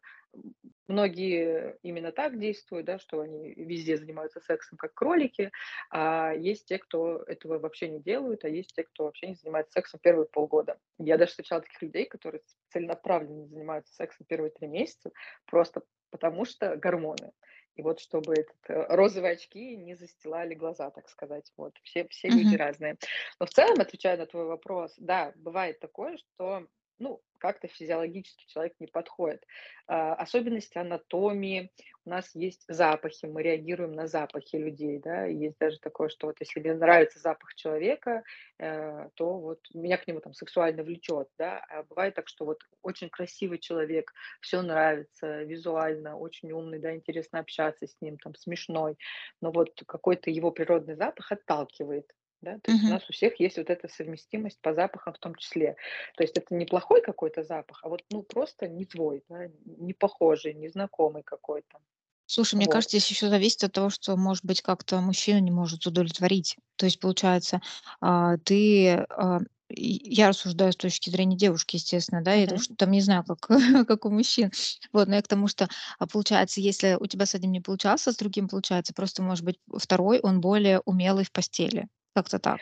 [0.92, 5.52] Многие именно так действуют, да, что они везде занимаются сексом, как кролики,
[5.90, 9.74] а есть те, кто этого вообще не делают, а есть те, кто вообще не занимается
[9.74, 10.80] сексом первые полгода.
[10.98, 15.12] Я даже встречала таких людей, которые целенаправленно занимаются сексом первые 3 месяца,
[15.46, 17.32] просто потому что гормоны.
[17.76, 21.52] И вот чтобы этот, э, розовые очки не застилали глаза, так сказать.
[21.56, 21.78] Вот.
[21.84, 22.56] Все все люди Мгм.
[22.56, 22.98] разные.
[23.40, 26.68] Но в целом, отвечая на твой вопрос, да, бывает такое, что,
[27.02, 29.44] ну, как-то физиологически человек не подходит.
[29.88, 31.72] А, особенности анатомии.
[32.06, 35.26] У нас есть запахи, мы реагируем на запахи людей, да.
[35.26, 38.24] Есть даже такое, что вот если мне нравится запах человека,
[38.60, 41.66] э, то вот меня к нему там сексуально влечет, да.
[41.70, 47.40] А бывает так, что вот очень красивый человек, все нравится визуально, очень умный, да, интересно
[47.40, 48.98] общаться с ним, там, смешной,
[49.42, 52.56] но вот какой-то его природный запах отталкивает, да.
[52.60, 52.92] То есть у Мгм.
[52.92, 55.76] нас у всех есть вот эта совместимость по запахам в том числе.
[56.16, 59.94] То есть это не плохой какой-то запах, а вот, ну, просто не твой, да, не
[59.94, 61.80] похожий, незнакомый какой-то.
[62.28, 62.70] Слушай, мне Вот.
[62.70, 66.56] кажется, здесь еще зависит от того, что, может быть, как-то мужчина не может удовлетворить.
[66.78, 67.62] То есть, получается,
[68.00, 72.58] а, ты, а, я рассуждаю с точки зрения девушки, естественно, да, я Мгм.
[72.58, 73.48] что там не знаю, как,
[73.88, 74.52] как у мужчин.
[74.94, 75.68] Вот, но я к тому, что,
[76.00, 79.60] а, получается, если у тебя с одним не получался, с другим получается, просто, может быть,
[79.78, 81.88] второй, он более умелый в постели.
[82.16, 82.60] Как-то так.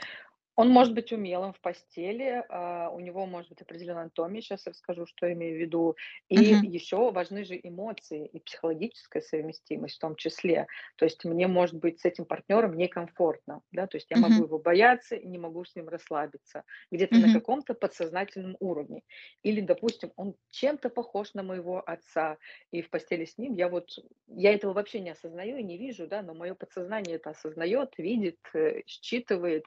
[0.59, 5.05] Он может быть умелым в постели, а, у него может быть определенная анатомия, сейчас расскажу,
[5.05, 5.95] что я имею в виду.
[6.27, 6.61] И Мгм.
[6.61, 10.67] еще важны же эмоции и психологическая совместимость в том числе.
[10.97, 14.47] То есть мне может быть с этим партнером некомфортно, да, то есть я могу Мгм.
[14.47, 17.29] его бояться и не могу с ним расслабиться, где-то на Мгм.
[17.29, 19.03] каком-то подсознательном уровне.
[19.43, 22.37] Или, допустим, он чем-то похож на моего отца,
[22.71, 23.91] и в постели с ним я вот,
[24.27, 28.39] я этого вообще не осознаю и не вижу, да, но мое подсознание это осознает, видит,
[28.53, 29.63] э, считывает,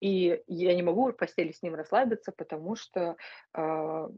[0.00, 3.16] и я не могу в постели с ним расслабиться, потому что,
[3.52, 4.08] а,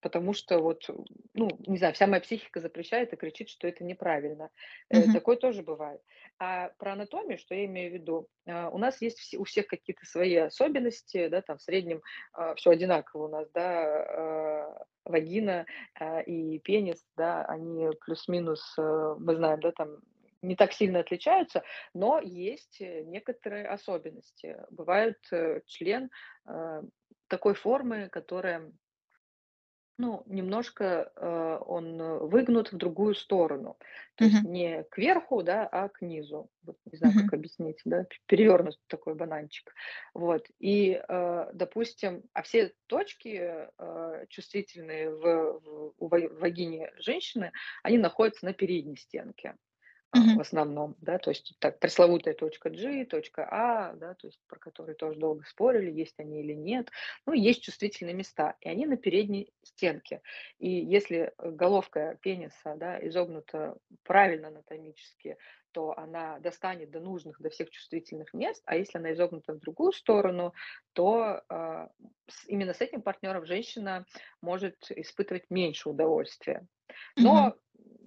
[0.00, 0.88] потому что вот,
[1.34, 4.50] ну, не знаю, вся моя психика запрещает и кричит, что это неправильно.
[4.90, 5.12] Мгм.
[5.12, 6.00] такое тоже бывает.
[6.38, 8.28] А про анатомию, что я имею в виду?
[8.46, 12.02] А, у нас есть у всех какие-то свои особенности, да, там в среднем,
[12.56, 19.34] все одинаково у нас, да, а, вагина, а, и пенис, да, они плюс-минус, э, мы
[19.34, 19.98] знаем, да, там
[20.42, 24.58] не так сильно отличаются, но есть, э, некоторые особенности.
[24.70, 26.10] Бывает, э, член,
[26.48, 26.82] э,
[27.28, 28.72] такой формы, которая,
[30.00, 31.98] ну, немножко, э, он,
[32.28, 33.78] выгнут в другую сторону.
[34.14, 34.44] То есть Мгм.
[34.44, 36.50] не кверху, да, а к низу.
[36.62, 37.14] Вот не знаю, Мгм.
[37.14, 39.74] как объяснить, да, п перевёрнут такой бананчик.
[40.14, 40.46] Вот.
[40.60, 47.50] И, э, допустим, а все точки, э, чувствительные в в ва вагине женщины,
[47.82, 49.56] они находятся на передней стенке
[50.10, 54.40] а, в основном, да, то есть так пресловутая точка G, точка А, да, то есть
[54.48, 56.90] про которые тоже долго спорили, есть они или нет.
[57.26, 60.22] Ну, есть чувствительные места, и они на передней стенке.
[60.58, 65.36] И если э, головка пениса, да, изогнута правильно анатомически,
[65.72, 69.92] то она достанет до нужных, до всех чувствительных мест, а если она изогнута в другую
[69.92, 70.54] сторону,
[70.94, 71.42] то
[72.26, 74.06] с- именно с этим партнером женщина
[74.40, 76.66] может испытывать меньше удовольствия.
[77.18, 77.56] Но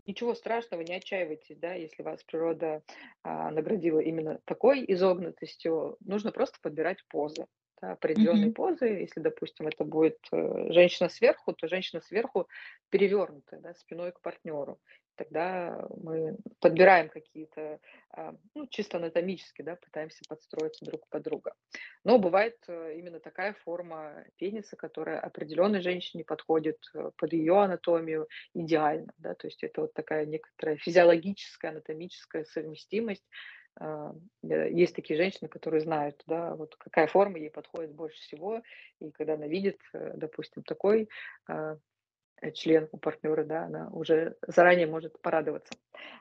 [0.06, 2.84] ничего страшного, не отчаивайтесь, да, если вас природа,
[3.24, 5.98] а, наградила именно такой изогнутостью.
[6.02, 7.48] Нужно просто подбирать позы,
[7.82, 8.54] да, определенные Мгм.
[8.54, 8.86] позы.
[8.88, 12.48] Если, допустим, это будет, э, женщина сверху, то женщина сверху
[12.90, 14.80] перевернутая, да, спиной к партнеру.
[15.16, 17.80] Тогда мы подбираем какие-то,
[18.12, 21.54] а, ну, чисто анатомически, да, пытаемся подстроиться друг под друга.
[22.04, 28.28] Но бывает, э, именно такая форма пениса, которая определенной женщине подходит, э, под ее анатомию
[28.54, 29.36] идеально, да.
[29.36, 33.26] То есть это вот такая некоторая физиологическая, анатомическая совместимость.
[33.80, 38.62] А, э, есть такие женщины, которые знают, да, вот какая форма ей подходит больше всего.
[39.00, 41.10] И когда она видит, допустим, такой,
[41.48, 41.78] а,
[42.54, 45.76] член у партнера, да, она уже заранее может порадоваться.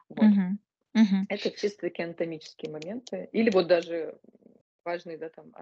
[0.08, 0.30] Вот.
[0.30, 0.58] Мгм.
[0.94, 1.28] Мгм.
[1.28, 3.28] Это чисто такие анатомические моменты.
[3.32, 4.18] Или вот даже
[4.84, 5.52] важные, да, там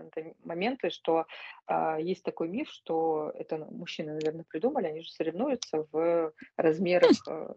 [0.45, 1.27] моменты, что,
[1.67, 7.55] а, есть такой миф, что это мужчины, наверное, придумали, они же соревнуются в размерах, э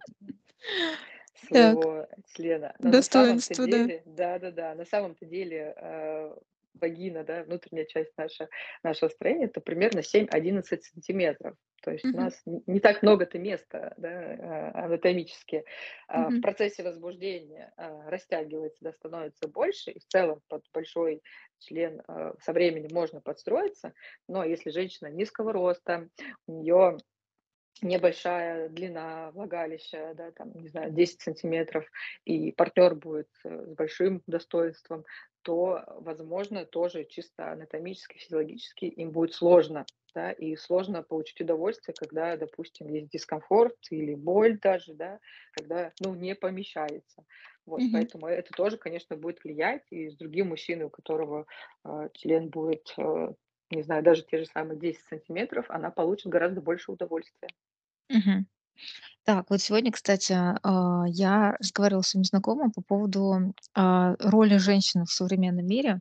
[1.52, 1.88] Так.
[1.90, 2.76] своего члена.
[2.80, 3.92] Но на самом-то Достоинство, да.
[3.96, 6.36] деле, да-да-да, на самом-то деле, э,
[6.74, 8.50] вагина, да, внутренняя часть наша
[8.84, 11.56] нашего строения- это примерно 7-11 сантиметров.
[11.84, 12.18] То есть у Мгм.
[12.18, 14.10] нас не так много-то места, да,
[14.74, 15.66] а, анатомически.
[16.08, 21.22] А, в процессе возбуждения, а, растягивается, да, становится больше, и в целом под большой
[21.60, 22.02] член,
[22.40, 23.94] со временем можно подстроиться.
[24.28, 26.10] Но если женщина низкого роста,
[26.48, 26.98] у неё
[27.84, 31.86] небольшая длина влагалища, да, там, не знаю, 10 сантиметров,
[32.26, 35.06] и партнер будет, э, с большим достоинством,
[35.44, 42.38] то, возможно, тоже чисто анатомически, физиологически им будет сложно, да, и сложно получить удовольствие, когда,
[42.38, 45.20] допустим, есть дискомфорт или боль даже, да,
[45.54, 47.26] когда, ну, не помещается.
[47.66, 47.92] Вот, Мгм.
[47.92, 49.84] поэтому это тоже, конечно, будет влиять.
[49.92, 51.46] И с другим мужчиной, у которого,
[51.84, 53.34] а, член будет, э,
[53.72, 57.48] не знаю, даже те же самые 10 сантиметров, она получит гораздо больше удовольствия.
[58.10, 58.46] Мгм.
[59.26, 65.06] Так, вот сегодня, кстати, а, я разговаривала с своим знакомым по поводу, а, роли женщины
[65.06, 66.00] в современном мире.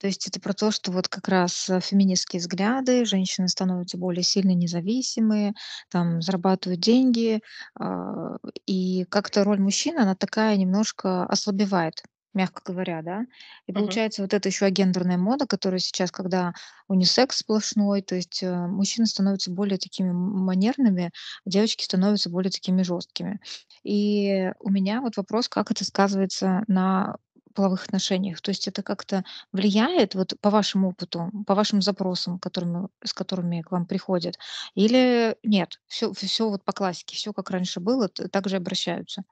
[0.00, 4.22] То есть это про то, что вот как раз, э, феминистские взгляды, женщины становятся более
[4.24, 5.54] сильно независимые,
[5.90, 7.40] там, зарабатывают деньги,
[7.78, 12.02] а, и как-то роль мужчины, она такая немножко ослабевает,
[12.36, 13.22] мягко говоря, да.
[13.66, 14.00] И Мгм.
[14.00, 16.54] получается, вот эта еще гендерная мода, которая сейчас, когда
[16.88, 21.12] унисекс сплошной, то есть, э, мужчины становятся более такими манерными,
[21.46, 23.40] а девочки становятся более такими жесткими.
[23.84, 27.16] И у меня вот вопрос, как это сказывается на
[27.54, 28.40] половых отношениях?
[28.42, 33.62] То есть это как-то влияет, вот по вашему опыту, по вашим запросам, которыми с которыми
[33.62, 34.36] к вам приходят,
[34.74, 35.80] или нет?
[35.88, 39.24] Всё всё вот по классике, всё как раньше было, т так же и обращаются?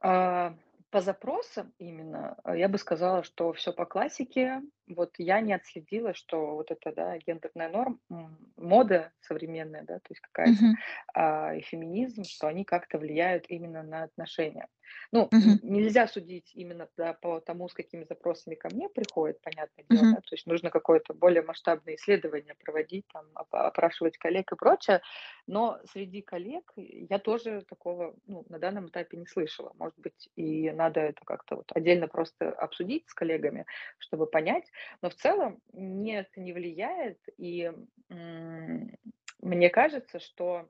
[0.00, 0.54] А,
[0.92, 4.62] по запросам именно, а, я бы сказала, что всё по классике.
[4.94, 10.06] Вот я не отследила, что вот эта, да, гендерная норм м, мода современная, да, то
[10.10, 10.78] есть какая-то, Мгм.
[11.14, 14.68] а, и феминизм, что они как-то влияют именно на отношения.
[15.12, 15.60] Ну, Мгм.
[15.60, 20.14] нельзя судить именно, да, по тому, с какими запросами ко мне приходят, понятное дело, Мгм.
[20.14, 25.02] да, то есть нужно какое-то более масштабное исследование проводить, там, опрашивать коллег и прочее.
[25.46, 29.72] Но среди коллег я тоже такого, ну, на данном этапе не слышала.
[29.74, 33.66] Может быть, и надо это как-то вот отдельно просто обсудить с коллегами,
[33.98, 34.70] чтобы понять.
[35.02, 37.18] Но в целом нет, не влияет.
[37.38, 37.72] И,
[38.08, 40.68] мне кажется, что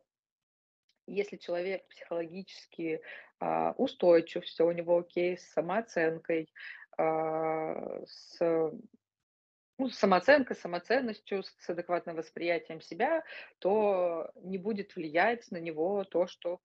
[1.06, 3.00] если человек психологически,
[3.40, 6.48] а, устойчив, всё у него окей с самооценкой,
[6.98, 8.38] а, с,
[9.78, 13.24] ну, самооценкой, самоценностью, с адекватным восприятием себя,
[13.60, 16.60] то не будет влиять на него то, что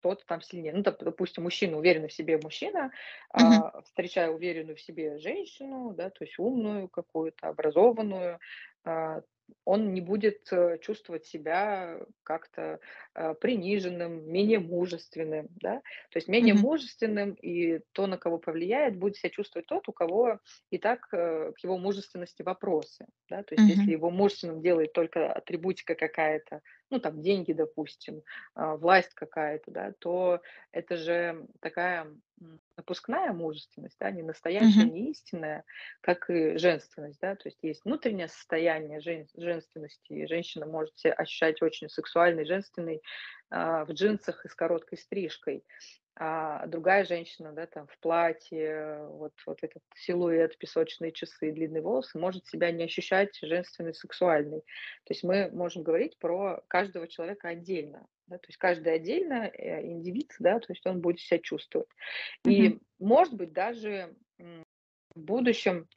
[0.00, 0.72] кто-то там сильнее.
[0.72, 2.90] Ну, доп допустим, мужчина, уверенный в себе мужчина,
[3.36, 3.62] Мгм.
[3.62, 8.38] а, встречая уверенную в себе женщину, да, то есть умную какую-то, образованную,
[8.84, 9.22] а,
[9.64, 12.80] он не будет, э, чувствовать себя как-то,
[13.14, 15.76] а, приниженным, менее мужественным, да.
[16.10, 16.68] То есть менее Мгм.
[16.68, 21.52] мужественным, и то, на кого повлияет, будет себя чувствовать тот, у кого и так, э,
[21.54, 23.42] к его мужественности вопросы, да.
[23.42, 23.92] То есть если Мгм.
[23.92, 28.22] его мужественным делает только атрибутика какая-то, ну, там, деньги, допустим,
[28.54, 30.40] а, власть какая-то, да, то
[30.72, 32.06] это же такая,
[32.78, 34.90] напускная мужественность, да, не настоящая, Мгм.
[34.90, 35.64] не истинная,
[36.00, 37.36] как и женственность, да.
[37.36, 43.02] То есть есть внутреннее состояние жен женственности, и женщина может ся ощущать очень сексуальной, женственной,
[43.50, 45.64] в джинсах и с короткой стрижкой.
[46.20, 52.18] А другая женщина, да, там, в платье, вот вот этот силуэт, песочные часы, длинные волосы,
[52.18, 54.60] может себя не ощущать женственной, сексуальной.
[55.04, 59.86] То есть мы можем говорить про каждого человека отдельно, да, то есть каждый отдельно, э,
[59.86, 61.88] индивид, да, то есть он будет себя чувствовать.
[62.44, 65.88] И, может быть, даже, в будущем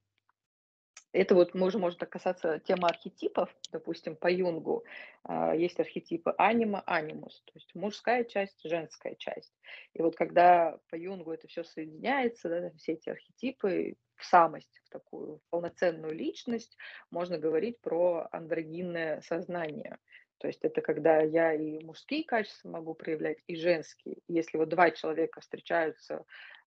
[1.13, 3.49] это вот можем так касаться темы архетипов.
[3.71, 4.85] Допустим, по Юнгу,
[5.23, 9.53] а, есть архетипы анима, анимус, то есть мужская часть, женская часть.
[9.93, 14.89] И вот когда по Юнгу это всё соединяется, да, все эти архетипы в самость, в
[14.89, 16.77] такую полноценную личность,
[17.11, 19.97] можно говорить про андрогинное сознание.
[20.39, 24.17] То есть это когда я и мужские качества могу проявлять, и женские.
[24.27, 26.15] Если вот 2 человека встречаются,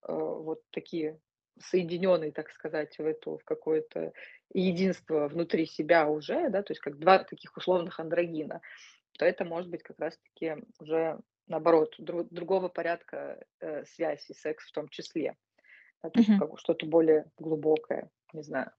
[0.06, 1.18] э, вот такие
[1.60, 4.12] соединенные, так сказать, в эту, в какое-то
[4.52, 8.60] единство внутри себя уже, да, то есть как 2 таких условных андрогина,
[9.18, 14.34] то это может быть как раз таки уже наоборот, дру другого порядка, э, связь и
[14.34, 15.36] секс в том числе.
[16.02, 16.36] Да, то есть Мгм.
[16.36, 18.72] как что-то более глубокое, не знаю.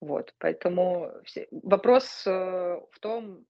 [0.00, 3.46] Вот, поэтому все вопрос, э, в том,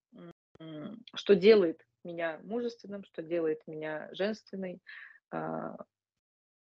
[0.61, 4.81] м, что делает меня мужественным, что делает меня женственной,
[5.31, 5.77] а,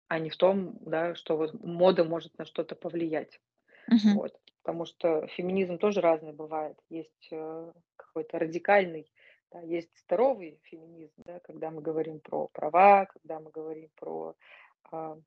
[0.07, 3.39] а не в том, да, что вот мода может на что-то повлиять.
[3.87, 4.19] Мгм.
[4.19, 4.39] Вот.
[4.63, 6.77] Потому что феминизм тоже разный бывает.
[6.89, 9.11] Есть, э, какой-то радикальный,
[9.51, 14.35] Да, есть здоровый феминизм, да, когда мы говорим про права, когда мы говорим про
[14.91, 15.17] а,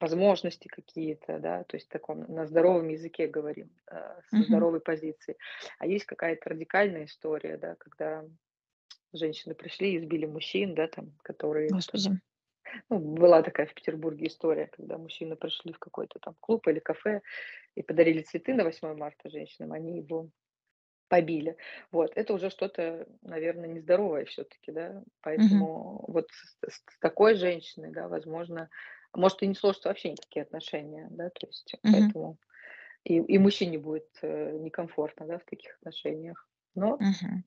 [0.00, 4.44] возможности какие-то, да, то есть таком на здоровом языке говорим, а, со Мгм.
[4.44, 5.36] здоровой позиции.
[5.78, 8.24] А есть какая-то радикальная история, да, когда
[9.12, 12.20] женщины пришли и избили мужчин, да, там, которые Господи.
[12.90, 17.22] Ну, была такая в Петербурге история, когда мужчины пришли в какой-то там клуб или кафе
[17.76, 20.30] и подарили цветы на 8 марта женщинам, они его
[21.08, 21.56] побили.
[21.90, 28.08] Вот, это уже что-то, наверное, нездоровое все-таки, да, поэтому вот с, с- такой женщиной, да,
[28.08, 28.70] возможно,
[29.14, 32.12] может и не сложатся вообще никакие отношения, да, то есть Мгм.
[32.12, 32.38] поэтому
[33.04, 36.48] и, и мужчине будет э, некомфортно, да, в таких отношениях.
[36.74, 37.42] Но Мгм.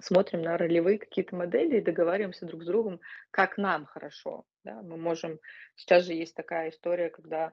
[0.00, 4.82] Смотрим на ролевые какие-то модели и договариваемся друг с другом, как нам хорошо, да.
[4.82, 5.40] Мы можем
[5.76, 7.52] сейчас же есть такая история, когда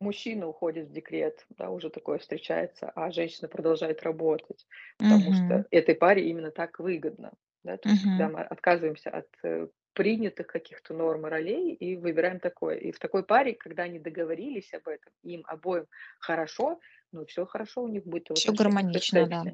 [0.00, 4.66] мужчина уходит в декрет, да, уже такое встречается, а женщина продолжает работать,
[4.98, 5.32] потому Мгм.
[5.32, 7.32] что этой паре именно так выгодно,
[7.64, 7.76] да.
[7.78, 12.76] То есть когда мы отказываемся от, э, принятых каких-то норм и ролей и выбираем такое.
[12.76, 15.86] И в такой паре, когда они договорились об этом, им обоим
[16.20, 16.80] хорошо,
[17.12, 19.46] ну, все хорошо у них будет и в Всё отношениях, и в гармонично, да.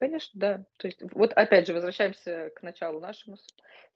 [0.00, 0.64] Конечно, да.
[0.78, 3.46] То есть вот опять же возвращаемся к началу нашему с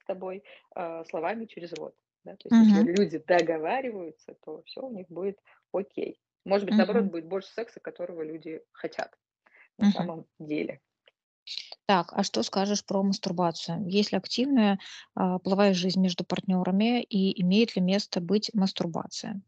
[0.01, 0.43] с тобой,
[0.75, 2.33] а, словами через рот, да.
[2.35, 2.89] То есть если Мгм.
[2.91, 5.39] люди договариваются, то все у них будет
[5.73, 6.21] окей.
[6.45, 7.09] Может быть, наоборот, Мгм.
[7.09, 9.17] будет больше секса, которого люди хотят
[9.77, 9.85] на Мгм.
[9.85, 10.81] самом деле.
[11.87, 13.87] Так, а что скажешь про мастурбацию?
[13.87, 14.79] Есть ли активная,
[15.15, 19.41] а, половая жизнь между партнерами и имеет ли место быть мастурбация?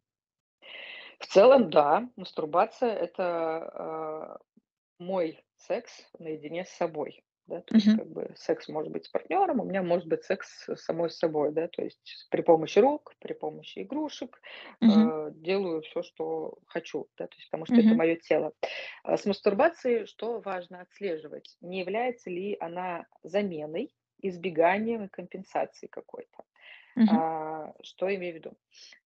[1.20, 3.24] В целом, да, мастурбация- это,
[3.74, 4.40] а,
[5.00, 7.62] мой секс наедине с собой, да.
[7.62, 7.98] То есть Мгм.
[7.98, 11.52] как бы секс может быть с партнером, у меня может быть секс с самой собой,
[11.52, 11.68] да.
[11.68, 14.42] То есть с при помощи рук, при помощи игрушек,
[14.82, 15.12] Мгм.
[15.12, 17.98] э, делаю все, что хочу, да, то есть потому что это Мгм.
[17.98, 18.54] мое тело.
[19.04, 21.58] А с мастурбацией что важно отслеживать?
[21.62, 26.44] Не является ли она заменой, избеганием и компенсацией какой-то?
[26.96, 27.22] Мгм.
[27.22, 28.54] А, что имею в виду?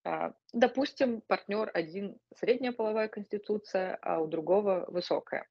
[0.03, 5.47] А, допустим, партнер один средняя половая конституция, а у другого высокая.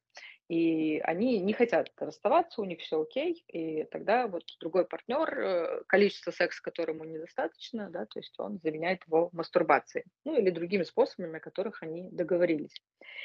[0.51, 5.83] И они не хотят расставаться, у них все окей, и тогда вот другой партнер, э,
[5.87, 11.37] количество секса, которому недостаточно, да, то есть он заменяет его мастурбацией, ну или другими способами,
[11.37, 12.75] о которых они договорились.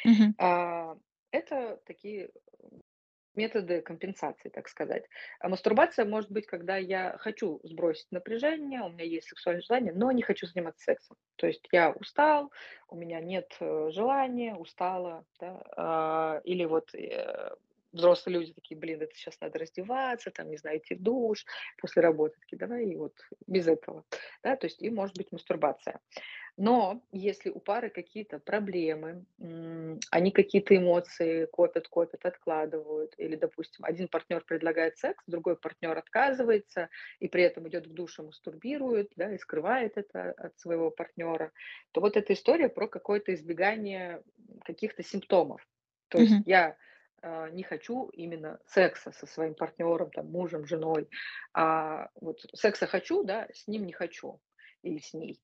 [0.04, 0.36] Мгм.
[0.38, 0.96] А,
[1.32, 2.30] это такие
[3.36, 5.04] Методы компенсации, так сказать.
[5.40, 10.10] А мастурбация может быть, когда я хочу сбросить напряжение, у меня есть сексуальное желание, но
[10.10, 11.16] не хочу заниматься сексом.
[11.36, 12.50] То есть я устал,
[12.88, 17.54] у меня нет э, желания, устала, да, а, или вот э,
[17.92, 21.44] взрослые люди такие, блин, это сейчас надо раздеваться, там, не знаю, идти в душ
[21.78, 23.14] после работы, такие, давай и вот
[23.46, 24.04] без этого,
[24.42, 26.00] да, то есть и может быть мастурбация.
[26.56, 29.26] Но если у пары какие-то проблемы,
[30.10, 36.88] они какие-то эмоции копят, копят, откладывают, или, допустим, один партнер предлагает секс, другой партнер отказывается,
[37.20, 41.52] и при этом идет в душ и мастурбирует, да, и скрывает это от своего партнера,
[41.92, 44.22] то вот эта история про какое-то избегание
[44.64, 45.66] каких-то симптомов.
[46.08, 46.44] То есть Мгм.
[46.44, 46.76] я
[47.26, 51.08] а, не хочу именно секса со своим партнером, там, мужем, женой,
[51.54, 54.40] а вот секса хочу, да, с ним не хочу
[54.82, 55.40] или с ней.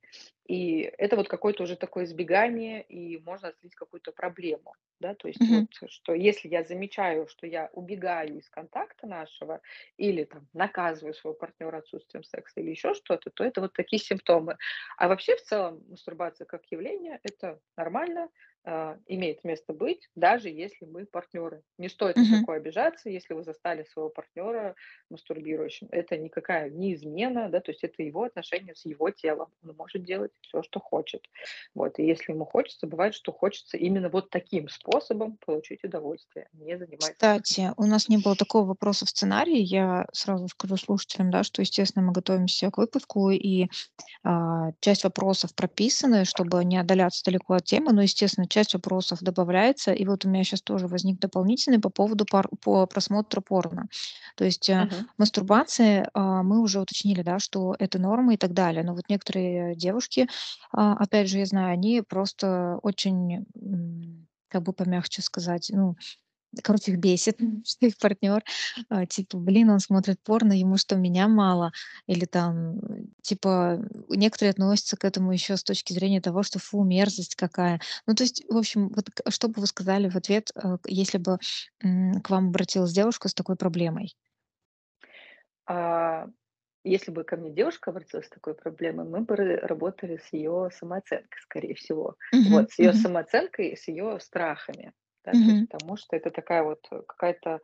[0.47, 5.15] И это вот какое-то уже такое избегание, и можно отследить какую-то проблему, да.
[5.15, 5.67] То есть Мгм.
[5.67, 9.61] вот, что если я замечаю, что я убегаю из контакта нашего
[9.97, 14.57] или там наказываю своего партнера отсутствием секса или еще что-то, то это вот такие симптомы.
[14.97, 18.29] А вообще в целом мастурбация как явление- это нормально,
[18.65, 21.63] а, имеет место быть, даже если мы партнеры.
[21.79, 22.29] Не стоит Мгм.
[22.29, 24.77] какое обижаться, если вы застали своего партнера
[25.11, 25.89] мастурбирующим.
[25.91, 29.53] Это никакая не измена, да, то есть это его отношения с его телом.
[29.63, 31.29] Он может делать все, что хочет.
[31.75, 36.77] Вот, и если ему хочется, бывает, что хочется именно вот таким способом получить удовольствие, не
[36.79, 37.57] занимаясь сексом.
[37.57, 39.59] Кстати, у нас не было такого вопроса в сценарии.
[39.59, 43.67] Я сразу скажу слушателям, да, что, естественно, мы готовимся к выпуску, и
[44.25, 49.93] а, часть вопросов прописаны, чтобы не отдаляться далеко от темы, но, естественно, часть вопросов добавляется.
[49.93, 53.89] И вот у меня сейчас тоже возник дополнительный по поводу пар- по просмотру порно.
[54.37, 55.09] То есть Мгм.
[55.19, 58.85] мастурбация, а, мы уже уточнили, да, что это норма и так далее.
[58.85, 60.29] Но вот некоторые девушки,
[60.73, 63.47] а, опять же, я знаю, они просто очень,
[64.49, 65.97] как бы помягче сказать, ну,
[66.63, 68.43] Короче, их бесит, что их партнер,
[68.89, 71.73] а, типа, блин, он смотрит порно, ему что, меня мало?
[72.07, 72.79] Или там,
[73.23, 77.81] типа, некоторые относятся к этому еще с точки зрения того, что фу, мерзость какая.
[78.07, 81.39] Ну, то есть, в общем, вот что бы вы сказали в ответ, к- если бы
[81.81, 84.15] к вам обратилась девушка с такой проблемой?
[85.67, 86.27] А,
[86.85, 90.71] если бы ко мне девушка обратилась с такой проблемой, мы бы ра- работали с ее
[90.73, 92.17] самооценкой, скорее всего.
[92.33, 94.93] Мгм, Вот, с ее мгм, самооценкой, с ее страхами.
[95.25, 97.61] Да, то есть потому что это такая вот э, какая-то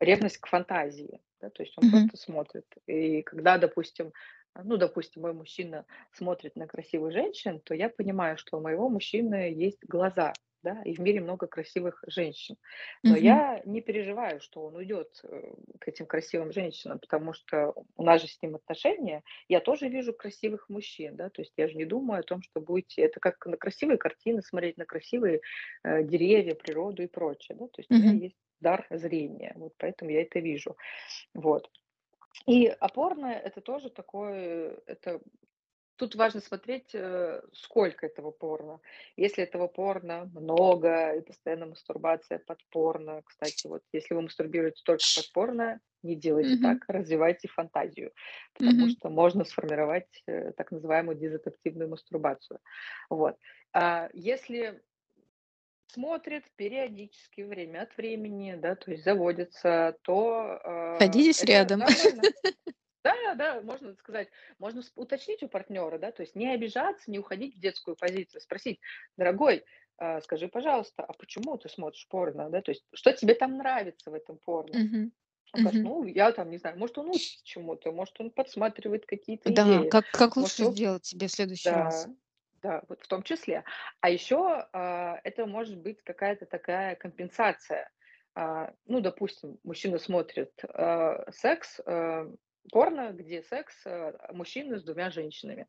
[0.00, 1.20] ревность к фантазии.
[1.40, 2.10] да, то есть он Мгм.
[2.10, 2.66] просто смотрит.
[2.86, 4.12] И когда, допустим,
[4.54, 8.88] а, ну, допустим, мой мужчина смотрит на красивых женщин, то я понимаю, что у моего
[8.88, 12.56] мужчины есть глаза, да, и в мире много красивых женщин.
[13.02, 13.22] Но Мгм.
[13.22, 18.22] я не переживаю, что он уйдет э, к этим красивым женщинам, потому что у нас
[18.22, 19.22] же с ним отношения.
[19.48, 22.60] Я тоже вижу красивых мужчин, да, то есть я же не думаю о том, что
[22.60, 23.02] будете...
[23.02, 25.40] Это как на красивые картины смотреть, на красивые
[25.84, 30.10] э, деревья, природу и прочее, да, то есть у меня есть дар зрения, вот поэтому
[30.10, 30.76] я это вижу.
[31.34, 31.70] Вот.
[32.46, 35.20] И опорное- это тоже такое, это
[35.98, 38.80] тут важно смотреть, э, сколько этого порно.
[39.16, 43.22] Если этого порно много и постоянно мастурбация под порно.
[43.24, 46.62] Кстати, вот если вы мастурбируете только под порно, не делайте Мгм.
[46.62, 48.12] так, развивайте фантазию,
[48.54, 48.90] потому Мгм.
[48.90, 52.60] что можно сформировать, э, так называемую дезадаптивную мастурбацию.
[53.10, 53.36] Вот.
[53.72, 54.80] А если
[55.88, 61.80] смотрит периодически, время от времени, да, то есть заводится, то, э, Садитесь это рядом.
[61.86, 62.22] нормально.
[63.08, 64.28] Да, да, можно сказать,
[64.58, 68.80] можно уточнить у партнера, да, то есть не обижаться, не уходить в детскую позицию, спросить:
[69.16, 69.64] "Дорогой,
[69.98, 74.10] а, скажи, пожалуйста, а почему ты смотришь порно?" Да, то есть что тебе там нравится
[74.10, 74.80] в этом порно?
[74.80, 75.12] Мгм.
[75.52, 75.80] Он скажет.
[75.84, 79.90] "Ну, я там не знаю, может, он учится чему-то, может, он подсматривает какие-то Да, идеи,
[79.90, 82.06] как как может, лучше его" сделать тебе в следующий раз?
[82.06, 82.10] Да,
[82.62, 83.64] да, вот в том числе.
[84.00, 87.90] А еще, а, это может быть какая-то такая компенсация.
[88.34, 92.26] А, ну, допустим, мужчина смотрит, а, секс, а,
[92.70, 95.66] порно, где секс, а, мужчины с двумя женщинами.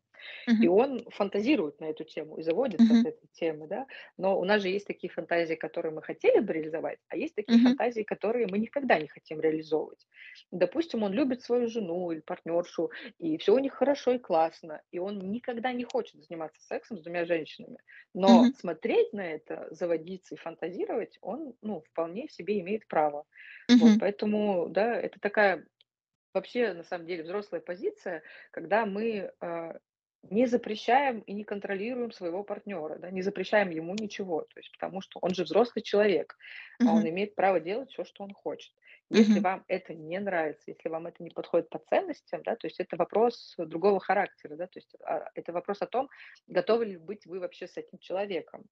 [0.60, 0.68] И Мгм.
[0.68, 2.94] он фантазирует на эту тему и заводится Мгм.
[2.94, 3.86] от этой темы, да.
[4.18, 7.58] Но у нас же есть такие фантазии, которые мы хотели бы реализовать, а есть такие
[7.58, 7.60] Мгм.
[7.60, 10.06] фантазии, которые мы никогда не хотим реализовывать.
[10.50, 14.98] Допустим, он любит свою жену или партнершу, и все у них хорошо и классно, и
[14.98, 17.78] он никогда не хочет заниматься сексом с двумя женщинами.
[18.14, 18.52] Но Мгм.
[18.52, 23.24] смотреть на это, заводиться и фантазировать он, ну, вполне в себе имеет право.
[23.76, 24.00] Вот, Мгм.
[24.00, 25.66] поэтому, да, это такая
[26.34, 28.22] Вообще, на самом деле, взрослая позиция,
[28.52, 29.78] когда мы, а,
[30.22, 34.42] не запрещаем и не контролируем своего партнера, да, не запрещаем ему ничего.
[34.42, 36.36] То есть потому что он же взрослый человек,
[36.84, 38.74] а он имеет право делать все, что он хочет.
[39.08, 39.40] Если Мгм.
[39.40, 42.96] вам это не нравится, если вам это не подходит по ценностям, да, то есть это
[42.96, 46.10] вопрос другого характера, да, то есть, а, это вопрос о том,
[46.46, 48.66] готовы ли быть вы вообще с этим человеком.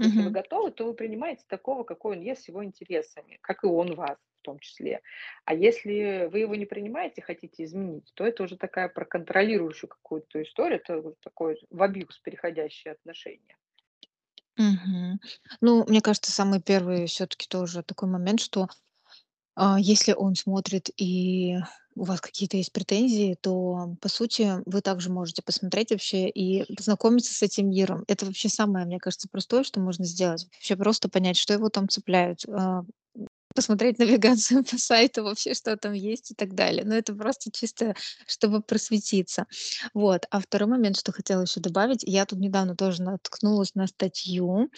[0.00, 0.32] Если вы Мгм.
[0.32, 4.18] готовы, то вы принимаете такого, какой он есть, с его интересами, как и он вас
[4.46, 5.02] том числе.
[5.44, 10.42] А если вы его не принимаете, хотите изменить, то это уже такая про контролирующую какую-то
[10.42, 13.56] историю, это вот такой в абьюз переходящие отношения.
[14.56, 15.20] Мгм.
[15.60, 18.68] Ну, мне кажется, самый первый все таки тоже такой момент, что,
[19.56, 21.56] а, если он смотрит и
[21.96, 27.34] у вас какие-то есть претензии, то, по сути, вы также можете посмотреть вообще и познакомиться
[27.34, 28.04] с этим миром.
[28.08, 30.46] Это вообще самое, мне кажется, простое, что можно сделать.
[30.54, 32.82] Вообще просто понять, что его там цепляет, а,
[33.56, 36.84] Посмотреть навигацию по сайту, вообще, что там есть и так далее.
[36.84, 37.94] Но это просто чисто,
[38.26, 39.46] чтобы просветиться.
[39.94, 40.26] Вот.
[40.30, 42.04] А второй момент, что хотела еще добавить.
[42.04, 44.70] Я тут недавно тоже наткнулась на статью,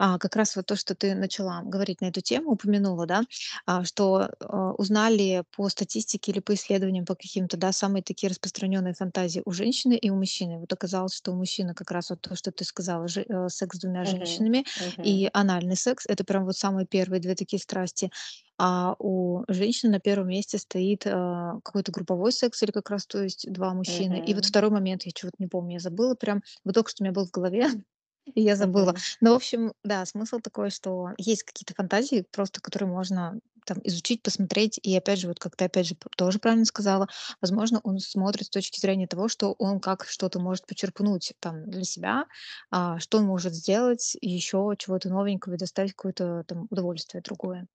[0.00, 3.22] а, как раз вот то, что ты начала говорить на эту тему, упомянула, да,
[3.66, 8.94] а, что а, узнали по статистике или по исследованиям, по каким-то, да, самые такие распространенные
[8.94, 10.58] фантазии у женщины и у мужчины.
[10.58, 13.76] Вот оказалось, что у мужчины как раз вот то, что ты сказала, же- э, секс
[13.76, 14.44] с двумя Мгм.
[14.44, 14.64] женщинами
[15.02, 15.30] и Мгм.
[15.32, 18.10] анальный секс, это прям вот самые первые две такие страсти.
[18.58, 23.22] А у женщины на первом месте стоит а, какой-то групповой секс или как раз, то
[23.22, 24.20] есть два мужчины.
[24.20, 27.04] И вот второй момент, я чего-то не помню, я забыла прям, вот только что у
[27.04, 27.99] меня был в голове, и
[28.34, 28.94] я забыла.
[29.20, 34.22] Ну, в общем, да, смысл такой, что есть какие-то фантазии, просто которые можно там изучить,
[34.22, 34.78] посмотреть.
[34.82, 37.08] И опять же, вот как ты опять же тоже правильно сказала,
[37.40, 41.84] возможно, он смотрит с точки зрения того, что он как что-то может почерпнуть там для
[41.84, 42.26] себя,
[42.70, 47.66] а, что он может сделать, еще чего-то новенького, и доставить какое-то там удовольствие другое.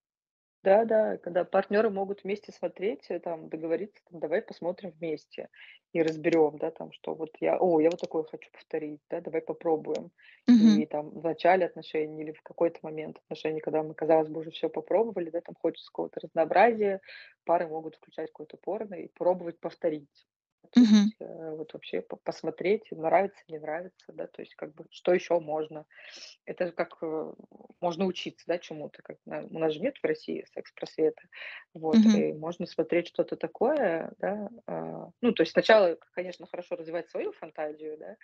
[0.66, 5.50] Да-да, когда партнеры могут вместе смотреть, э, там, договориться, там: "Давай посмотрим вместе
[5.94, 9.42] и разберем", да, там, что вот я: "О, я вот такое хочу повторить", да, "Давай
[9.42, 10.12] попробуем".
[10.48, 10.84] Мгм.
[10.84, 14.50] И там в начале отношений или в какой-то момент отношений, когда мы, казалось бы, уже
[14.52, 17.02] всё попробовали, да, там хочется какого-то разнообразия,
[17.46, 20.26] пары могут включать какое-то порно и пробовать повторить.
[20.72, 21.12] То Мгм.
[21.12, 25.14] есть, э, вот вообще по посмотреть, нравится, не нравится, да, то есть как бы что
[25.14, 25.86] еще можно.
[26.46, 27.34] Это как, э,
[27.82, 31.22] можно учиться, да, чему-то, как на у нас же нет в России секс-просвета.
[31.74, 32.16] Вот, Мгм.
[32.16, 34.50] и можно смотреть что-то такое, да.
[34.68, 38.18] А, ну, то есть сначала, конечно, хорошо развивать свою фантазию, да,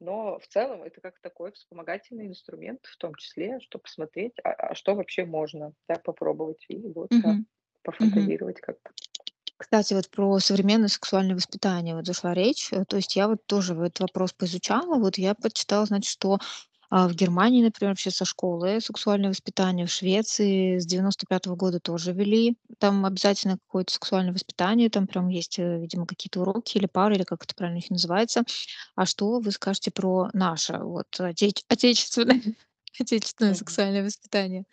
[0.00, 4.74] но в целом это как такой вспомогательный инструмент, в том числе, чтобы посмотреть, а а
[4.74, 7.46] что вообще можно, да, попробовать и вот, да, Мгм.
[7.98, 8.36] Мгм.
[8.36, 8.92] пофантазировать как-то.
[9.58, 12.72] Кстати, вот про современное сексуальное воспитание вот зашла речь.
[12.72, 14.98] Э, То есть я вот тоже в этот вопрос поизучала.
[14.98, 16.38] Вот я почитала, значит, что
[16.90, 22.14] А в Германии, например, вообще со школы сексуальное воспитание, в Швеции с 95 года тоже
[22.14, 22.56] ввели.
[22.80, 27.24] Там обязательно какое-то сексуальное воспитание, там прям есть, э, видимо, какие-то уроки или пары, или
[27.24, 28.44] как это правильно их называется.
[28.96, 32.42] А что вы скажете про наше вот отеч отечественное
[33.00, 33.58] отечественное Мгм.
[33.58, 34.64] сексуальное воспитание?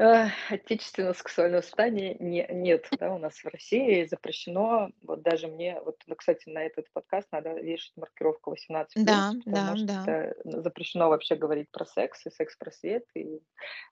[0.00, 4.90] Э, отечественного сексуального воспитания не нет, да, у нас в России запрещено.
[5.02, 9.44] Вот даже мне, вот, ну, кстати, на этот подкаст надо вешать маркировку 18 Да, плюс,
[9.44, 10.02] да, потому да.
[10.02, 13.06] что запрещено вообще говорить про секс и секс-просвет.
[13.16, 13.40] И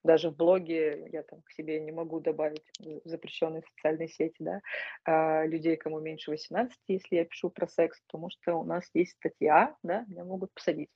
[0.05, 2.71] даже в блоге я там к себе не могу добавить
[3.05, 4.61] запрещенные социальные сети, да,
[5.05, 9.17] а, людей, кому меньше 18, если я пишу про секс, потому что у нас есть
[9.17, 10.91] статья, да, меня могут посадить,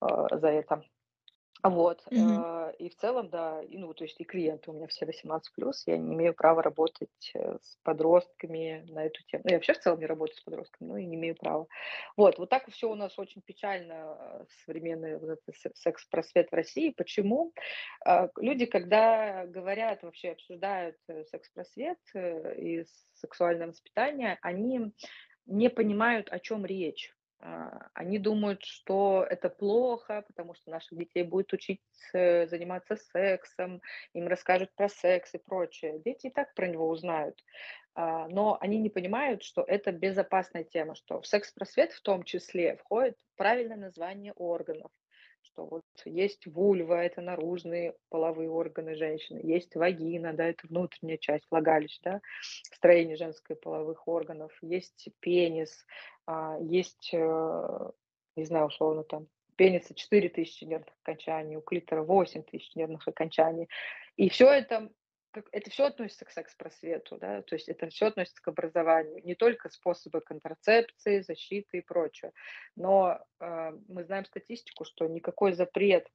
[0.00, 0.84] а, за это.
[1.66, 2.44] Вот, Мгм.
[2.44, 5.54] э, и в целом, да, и, ну, то есть и клиенты у меня все 18
[5.54, 9.44] плюс, я не имею права работать, э, с подростками на эту тему.
[9.46, 11.66] Ну, я вообще в целом не работаю с подростками, но и не имею права.
[12.18, 13.94] Вот, вот так все у нас очень печально,
[14.42, 15.38] э, современный вот
[15.74, 16.90] секс-просвет в России.
[16.90, 17.54] Почему?
[18.04, 22.84] А, люди, когда говорят, вообще обсуждают, э, секс-просвет, и
[23.14, 24.92] сексуальное воспитание, они
[25.46, 27.13] не понимают, о чем речь.
[27.40, 31.82] А, они думают, что это плохо, потому что наших детей будут учить,
[32.12, 33.82] э, заниматься сексом,
[34.14, 36.00] им расскажут про секс и прочее.
[36.04, 37.38] Дети и так про него узнают.
[37.94, 42.76] А, но они не понимают, что это безопасная тема, что в секс-просвет в том числе
[42.76, 44.90] входит правильное название органов,
[45.44, 51.44] что вот есть вульва- это наружные половые органы женщины, есть вагина, да, это внутренняя часть,
[51.50, 55.86] влагалище, да, строение женских половых органов, есть пенис,
[56.26, 57.90] а, есть, э,
[58.36, 63.68] не знаю, условно там, пениса 4000 нервных окончаний, у клитора 8000 нервных окончаний.
[64.16, 64.90] И все это,
[65.34, 69.20] как это все относится к секс-просвету, да, то есть это все относится к образованию.
[69.24, 72.32] Не только способы контрацепции, защиты и прочее.
[72.76, 76.08] Но, э, мы знаем статистику, что никакой запрет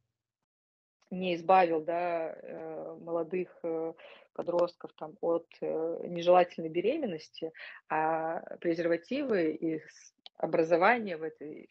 [1.12, 3.94] не избавил, да, э, молодых, э,
[4.34, 7.52] подростков там от, э, нежелательной беременности,
[7.90, 9.82] а презервативы и
[10.38, 11.68] образование в этой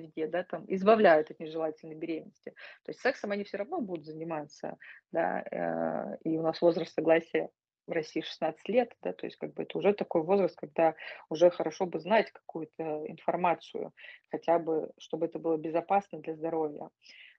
[0.00, 2.50] среде, да, там избавляют от нежелательной беременности.
[2.84, 4.76] То есть сексом они все равно будут заниматься,
[5.12, 7.50] да, э, и у нас возраст согласия
[7.86, 10.94] в России 16 лет, да, то есть как бы это уже такой возраст, когда
[11.28, 13.92] уже хорошо бы знать какую-то информацию,
[14.30, 16.90] хотя бы чтобы это было безопасно для здоровья.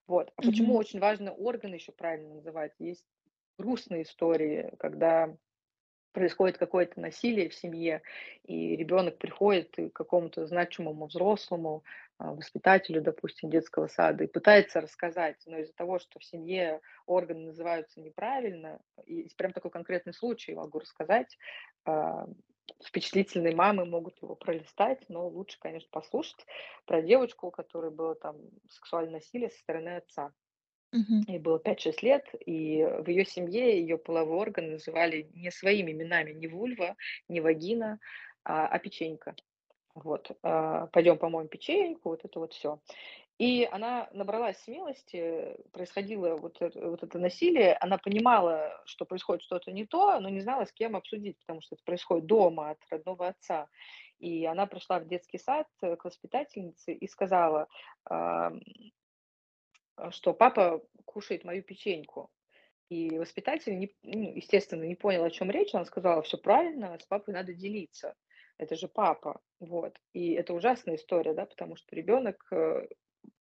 [0.06, 0.32] Вот.
[0.36, 0.76] А почему Мгм.
[0.76, 2.72] очень важно органы еще правильно называть?
[2.78, 3.06] Есть
[3.58, 5.36] грустные истории, когда
[6.12, 8.02] происходит какое-то насилие в семье,
[8.44, 11.84] и ребенок приходит к какому-то значимому взрослому,
[12.18, 17.46] а, воспитателю, допустим, детского сада и пытается рассказать, но из-за того, что в семье органы
[17.46, 21.36] называются неправильно, и прям такой конкретный случай могу рассказать,
[21.84, 22.26] а,
[22.84, 26.46] впечатлительные мамы могут его пролистать, но лучше, конечно, послушать
[26.86, 28.36] про девочку, у которой было там
[28.68, 30.32] сексуальное насилие со стороны отца.
[30.92, 31.24] Мгм.
[31.26, 36.32] Ей было пять-шесть лет, и в ее семье ее половой орган называли не своими именами,
[36.32, 36.96] не вульва,
[37.28, 37.98] не вагина,
[38.44, 39.34] а, а печенька.
[39.94, 42.80] Вот, а, пойдем помоем печеньку, вот это вот все.
[43.38, 49.86] И она набралась смелости, происходило вот вот это насилие, она понимала, что происходит что-то не
[49.86, 53.68] то, но не знала, с кем обсудить, потому что это происходит дома от родного отца.
[54.20, 57.66] И она пришла в детский сад э, к воспитательнице и сказала,
[60.10, 62.30] что папа кушает мою печеньку.
[62.88, 65.74] И воспитатель, не, ну, естественно, не понял, о чем речь.
[65.74, 68.14] Она сказала, все правильно, с папой надо делиться.
[68.58, 69.40] Это же папа.
[69.60, 69.98] Вот.
[70.12, 72.86] И это ужасная история, да, потому что ребенок, э,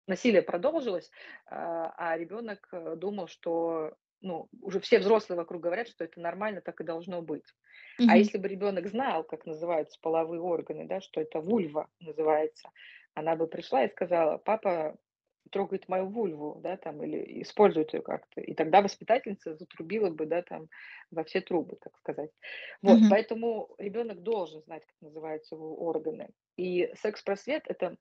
[0.07, 1.11] насилие продолжилось,
[1.45, 6.61] а а ребенок э, думал, что ну, уже все взрослые вокруг говорят, что это нормально,
[6.61, 7.45] так и должно быть.
[8.07, 8.17] А Мгм.
[8.17, 12.69] если бы ребенок знал, как называются половые органы, да, что это вульва называется,
[13.13, 14.97] она бы пришла и сказала, папа
[15.51, 18.41] трогает мою вульву, да, там, или использует ее как-то.
[18.41, 20.67] И тогда воспитательница затрубила бы, да, там,
[21.11, 22.31] во все трубы, так сказать.
[22.81, 23.07] Вот, Мгм.
[23.07, 26.29] поэтому ребенок должен знать, как называются его органы.
[26.57, 27.97] И секс-просвет- это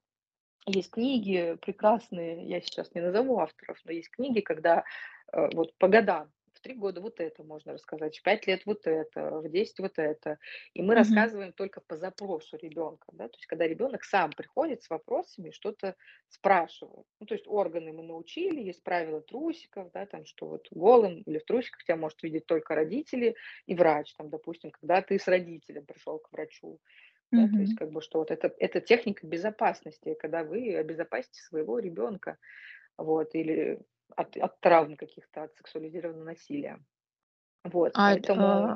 [0.67, 4.85] есть книги прекрасные, я сейчас не назову авторов, но есть книги, когда,
[5.33, 6.33] э, вот по годам,
[6.65, 10.39] 3 года вот это можно рассказать, в 5 лет вот это, в 10 вот это.
[10.75, 11.25] И мы Мгм.
[11.25, 15.97] рассказываем только по запросу ребенка, да, то есть когда ребенок сам приходит с вопросами, что-то
[16.29, 17.07] спрашивает.
[17.21, 21.39] Ну, то есть органы мы научили, есть правила трусиков, да, там, что вот голым или
[21.39, 23.37] в трусиках тебя может видеть только родители
[23.67, 26.81] и врач, там, допустим, когда ты с родителем пришел к врачу.
[27.33, 31.79] Да, то есть как бы что вот это это техника безопасности, когда вы обезопасите своего
[31.81, 32.39] ребенка,
[32.99, 33.81] вот, или
[34.17, 36.81] от от травм каких-то, от сексуализированного насилия.
[37.65, 38.73] Вот, А, поэтому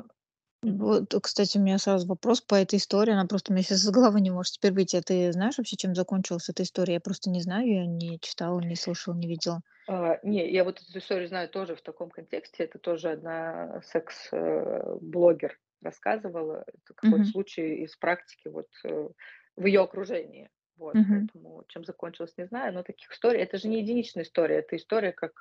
[0.63, 0.79] Мгм.
[0.79, 3.13] Вот, кстати, у меня сразу вопрос по этой истории.
[3.13, 4.97] Она просто у меня щас из головы не может теперь выйти.
[4.97, 6.95] А ты знаешь вообще, чем закончилась эта история?
[6.95, 9.61] Я просто не знаю, я не читала, не слышала, не видела.
[9.87, 12.63] А, не, я вот эту историю знаю тоже в таком контексте.
[12.65, 16.63] Это тоже одна секс, э, блогер рассказывала.
[16.67, 17.31] Это какой-то Мгм.
[17.31, 19.09] случай из практики вот, э,
[19.55, 20.49] в её окружении.
[20.79, 21.29] Вот, Мгм.
[21.29, 22.73] поэтому чем закончилось, не знаю.
[22.73, 24.57] Но таких историй это же не единичная история.
[24.59, 25.33] Это история, как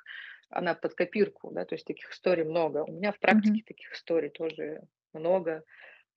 [0.51, 2.85] она под копирку, да, то есть таких историй много.
[2.85, 4.83] У меня в практике таких историй тоже
[5.15, 5.65] много.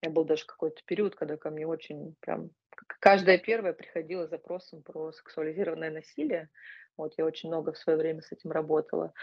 [0.02, 2.52] У меня был даже какой-то период, когда ко мне очень прям
[3.02, 6.50] каждая первая приходила с запросом про сексуализированное насилие.
[6.98, 9.14] Вот, я очень много в своё время с этим работала.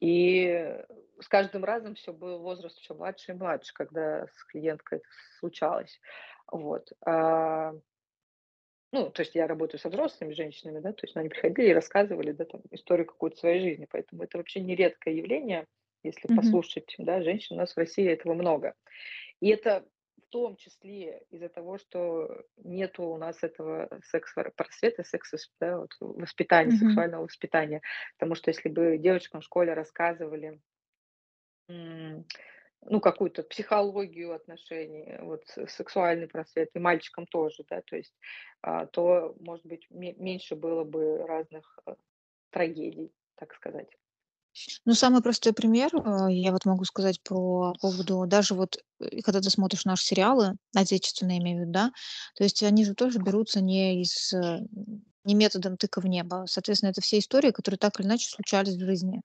[0.00, 0.78] И
[1.20, 5.08] с каждым разом всё был возраст всё младше и младше, когда с клиенткой это
[5.40, 6.00] случалось.
[6.52, 7.74] Вот, а
[8.94, 12.30] Ну, то есть я работаю со взрослыми женщинами, да, то есть они приходили и рассказывали,
[12.30, 15.66] да, там историю какую-то своей жизни, поэтому это вообще не редкое явление.
[16.04, 16.58] Если Мгм.
[16.58, 18.74] послушать, да, женщин, у нас в России этого много.
[19.40, 19.84] И это
[20.22, 26.70] в том числе из-за того, что нету у нас этого секс-просвета, секс-вос да, вот воспитания,
[26.70, 26.72] Мгм.
[26.72, 27.80] сексуального воспитания.
[28.16, 30.60] Потому что если бы девочкам в школе рассказывали
[32.88, 38.14] ну, какую-то психологию отношений, вот сексуальный просвет, и мальчикам тоже, да, то есть,
[38.62, 41.94] а, то, может быть, ме меньше было бы разных, э,
[42.50, 43.88] трагедий, так сказать.
[44.86, 49.40] Ну, самый простой пример, э, я вот могу сказать про поводу даже вот, э, когда
[49.40, 51.90] ты смотришь наши сериалы, отечественные, имею в виду, да,
[52.36, 54.32] то есть они же тоже берутся не из
[55.24, 56.44] не методом "тыка в небо".
[56.46, 59.22] Соответственно, это все истории, которые так или иначе случались в жизни.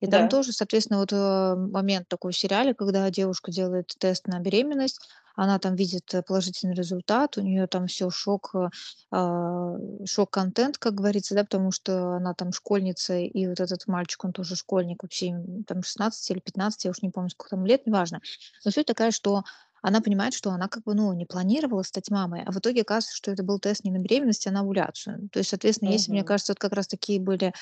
[0.00, 0.28] И там Да.
[0.28, 5.00] тоже, соответственно, вот, э, момент такой в сериале, когда девушка делает тест на беременность,
[5.36, 8.68] она там видит, э, положительный результат, у неё там всё шок, э,
[9.10, 9.76] а,
[10.06, 14.56] шок-контент, как говорится, да, потому что она там школьница, и вот этот мальчик, он тоже
[14.56, 15.34] школьник, вообще
[15.66, 18.20] там 16 или 15, я уж не помню, сколько там лет, неважно.
[18.64, 19.42] Но суть такая, что
[19.82, 23.16] она понимает, что она как бы, ну, не планировала стать мамой, а в итоге оказывается,
[23.16, 25.28] что это был тест не на беременность, а на овуляцию.
[25.32, 27.52] То есть, соответственно, если, мне кажется, вот как раз такие были,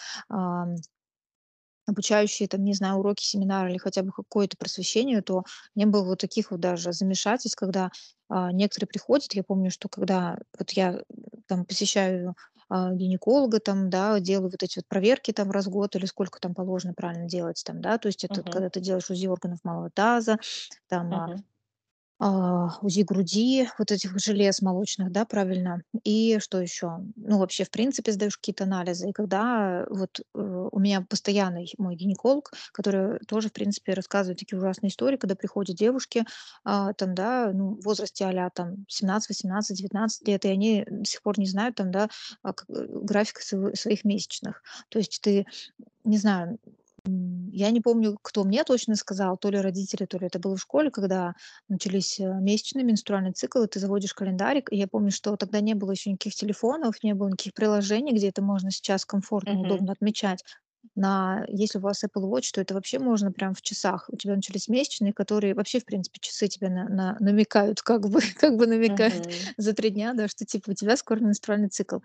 [1.88, 6.20] обучающие, там, не знаю, уроки, семинары или хотя бы какое-то просвещение, то не было вот
[6.20, 7.90] таких вот даже замешательств, когда,
[8.28, 9.32] а, некоторые приходят.
[9.34, 11.02] Я помню, что когда вот я
[11.46, 12.34] там посещаю,
[12.68, 16.38] а, гинеколога, там, да, делаю вот эти вот проверки там раз в год или сколько
[16.40, 18.48] там положено правильно делать там, да, то есть это Мгм.
[18.48, 20.38] когда ты делаешь УЗИ органов малого таза,
[20.88, 21.28] там, а,
[22.20, 25.82] УЗИ груди, вот этих желез молочных, да, правильно.
[26.04, 26.98] И что ещё?
[27.16, 29.10] Ну, вообще, в принципе, сдаёшь какие-то анализы.
[29.10, 34.58] И когда вот, э, у меня постоянный мой гинеколог, который тоже, в принципе, рассказывает такие
[34.58, 36.24] ужасные истории, когда приходят девушки,
[36.64, 41.38] а, там, да, ну, в возрасте а-ля там 17-18-19 лет, и они до сих пор
[41.38, 42.08] не знают там, да,
[42.42, 44.62] а, к графика св своих месячных.
[44.88, 45.46] То есть ты,
[46.04, 46.58] не знаю,
[47.06, 50.60] я не помню, кто мне точно сказал, то ли родители, то ли это было в
[50.60, 51.34] школе, когда
[51.68, 54.72] начались, э, месячные, менструальный цикл, и ты заводишь календарик.
[54.72, 58.28] И я помню, что тогда не было ещё никаких телефонов, не было никаких приложений, где
[58.28, 59.60] это можно сейчас комфортно, Мгм.
[59.60, 60.44] удобно отмечать.
[60.94, 64.08] На если у вас Apple Watch, то это вообще можно прям в часах.
[64.12, 68.20] У тебя начались месячные, которые вообще, в принципе, часы тебе на на намекают, как бы
[68.36, 69.54] как бы намекают Мгм.
[69.56, 71.98] за 3 дня, да, что типа у тебя скоро менструальный цикл.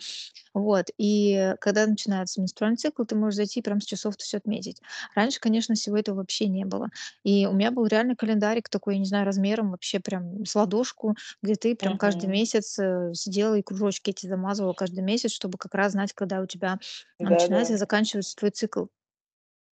[0.54, 4.82] Вот, и когда начинается менструальный цикл, ты можешь зайти и прям с часов всё отметить.
[5.16, 6.90] Раньше, конечно, всего этого вообще не было.
[7.24, 11.16] И у меня был реально календарик такой, я не знаю, размером вообще прям с ладошку,
[11.42, 12.30] где ты прям каждый Мгм.
[12.30, 16.46] месяц, э, сидела и кружочки эти замазывала каждый месяц, чтобы как раз знать, когда у
[16.48, 16.80] тебя
[17.20, 17.78] начинается и Да-да.
[17.78, 18.63] заканчивается твой цикл.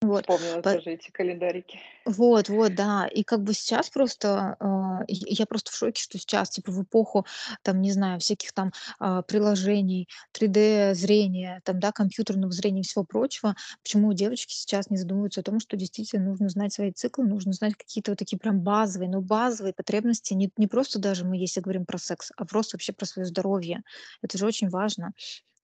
[0.03, 1.78] Вот, Вспомнила по тоже эти календарики.
[2.07, 3.07] Вот вот, да.
[3.09, 7.26] И как бы сейчас просто, а, я просто в шоке, что сейчас, типа, в эпоху,
[7.62, 13.55] там, не знаю, всяких там, а, приложений, 3D-зрения, там, да, компьютерного зрения и всего прочего,
[13.82, 17.74] почему девочки сейчас не задумываются о том, что действительно нужно знать свои циклы, нужно знать
[17.76, 20.32] какие-то вот такие прям базовые, но базовые потребности.
[20.32, 23.82] Не не просто даже мы, если говорим про секс, а просто вообще про своё здоровье.
[24.22, 25.12] Это же очень важно.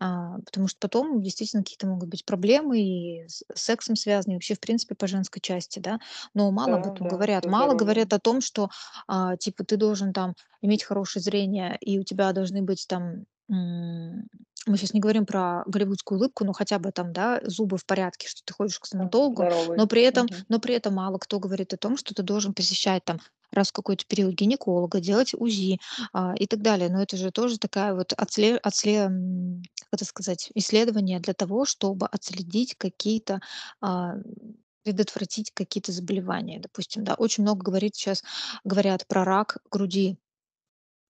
[0.01, 4.55] А, потому что потом действительно какие-то могут быть проблемы и с сексом связанные, и вообще,
[4.55, 5.99] в принципе, по женской части, да.
[6.34, 7.47] Но мало об Да, этом да, говорят.
[7.47, 8.68] со Мало говорят о том, что,
[9.09, 14.28] а, типа, ты должен там иметь хорошее зрение, и у тебя должны быть там, м,
[14.66, 18.28] мы щас не говорим про голливудскую улыбку, но хотя бы там, да, зубы в порядке,
[18.28, 19.86] что ты ходишь к стоматологу, но здоровый.
[19.86, 20.47] при этом Мгм.
[20.49, 23.20] но при этом мало кто говорит о том, что ты должен посещать там
[23.53, 25.78] раз в какой-то период гинеколога, делать УЗИ,
[26.12, 26.88] а, и так далее.
[26.90, 31.64] Но это же тоже такая вот отсле отсле м, как это сказать, исследование для того,
[31.64, 33.40] чтобы отследить какие-то,
[33.80, 34.14] а,
[34.84, 36.61] предотвратить какие-то заболевания.
[36.61, 38.22] Допустим, да, очень много говорит щас
[38.64, 40.18] говорят про рак груди.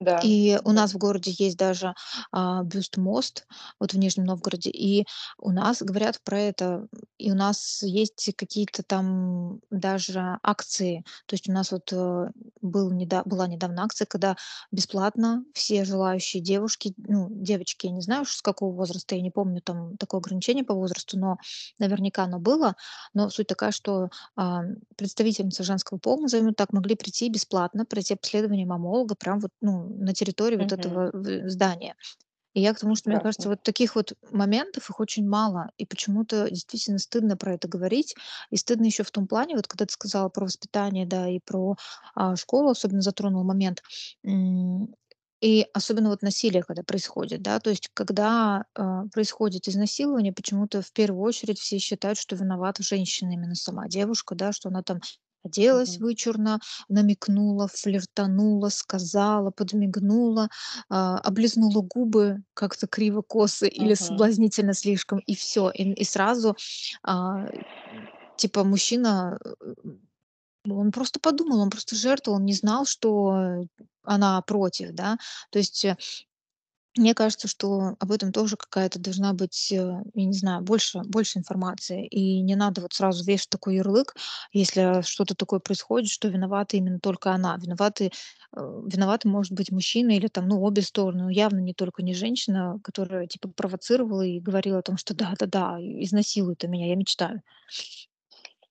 [0.01, 0.73] Да, И у да.
[0.73, 1.95] нас в городе есть даже,
[2.33, 3.47] а, бюст-мост,
[3.79, 5.05] вот в Нижнем Новгороде, и
[5.39, 6.87] у нас говорят про это,
[7.19, 11.05] и у нас есть какие-то там даже акции.
[11.27, 12.31] То есть у нас вот, э
[12.63, 14.37] был неда была недавно акция, когда
[14.73, 19.61] бесплатно все желающие девушки, ну, девочки, я не знаю с какого возраста, я не помню
[19.63, 21.37] там такое ограничение по возрасту, но
[21.79, 22.75] наверняка оно было.
[23.15, 24.63] Но суть такая, что, а,
[24.97, 30.15] представительницы женского пола, назовем так, могли прийти бесплатно, пройти обследование маммолога прям вот, ну, на
[30.15, 31.11] территории вот этого
[31.49, 31.97] здания.
[32.55, 35.85] И я к тому, что мне кажется, вот таких вот моментов, их очень мало, и
[35.85, 38.15] почему-то действительно стыдно про это говорить.
[38.51, 41.77] И стыдно еще в том плане, вот когда ты сказала про воспитание, да, и про,
[42.15, 43.83] а, школу, особенно затронул момент,
[45.43, 50.93] и особенно вот насилие, когда происходит, да, то есть когда, а, происходит изнасилование, почему-то в
[50.93, 55.01] первую очередь все считают, что виновата женщина, именно сама девушка, да, что она там
[55.47, 56.01] оделась Мгм.
[56.01, 60.49] вычурно, намекнула, флиртанула, сказала, подмигнула,
[60.91, 64.31] а, облизнула губы как-то криво-косо или Мгм.
[64.35, 65.71] соблазнительно слишком, и всё.
[65.71, 66.57] И и сразу,
[67.07, 67.49] м,
[68.37, 69.55] типа мужчина, э,
[70.71, 73.65] он просто подумал, он просто жертва, он не знал, что
[74.05, 75.19] она против, да.
[75.51, 75.97] То есть, э,
[76.97, 79.77] мне кажется, что об этом тоже какая-то должна быть, э,
[80.15, 82.07] я не знаю, больше больше информации.
[82.07, 84.15] И не надо вот сразу вешать такой ярлык,
[84.53, 87.57] если что-то такое происходит, что виновата именно только она.
[87.59, 88.11] Виноваты, э,
[88.87, 92.79] виноваты, может быть, мужчина или там, ну, обе стороны, но явно не только не женщина,
[92.83, 97.43] которая типа провоцировала и говорила о том, что да-да-да, изнасилуй ты меня, я мечтаю.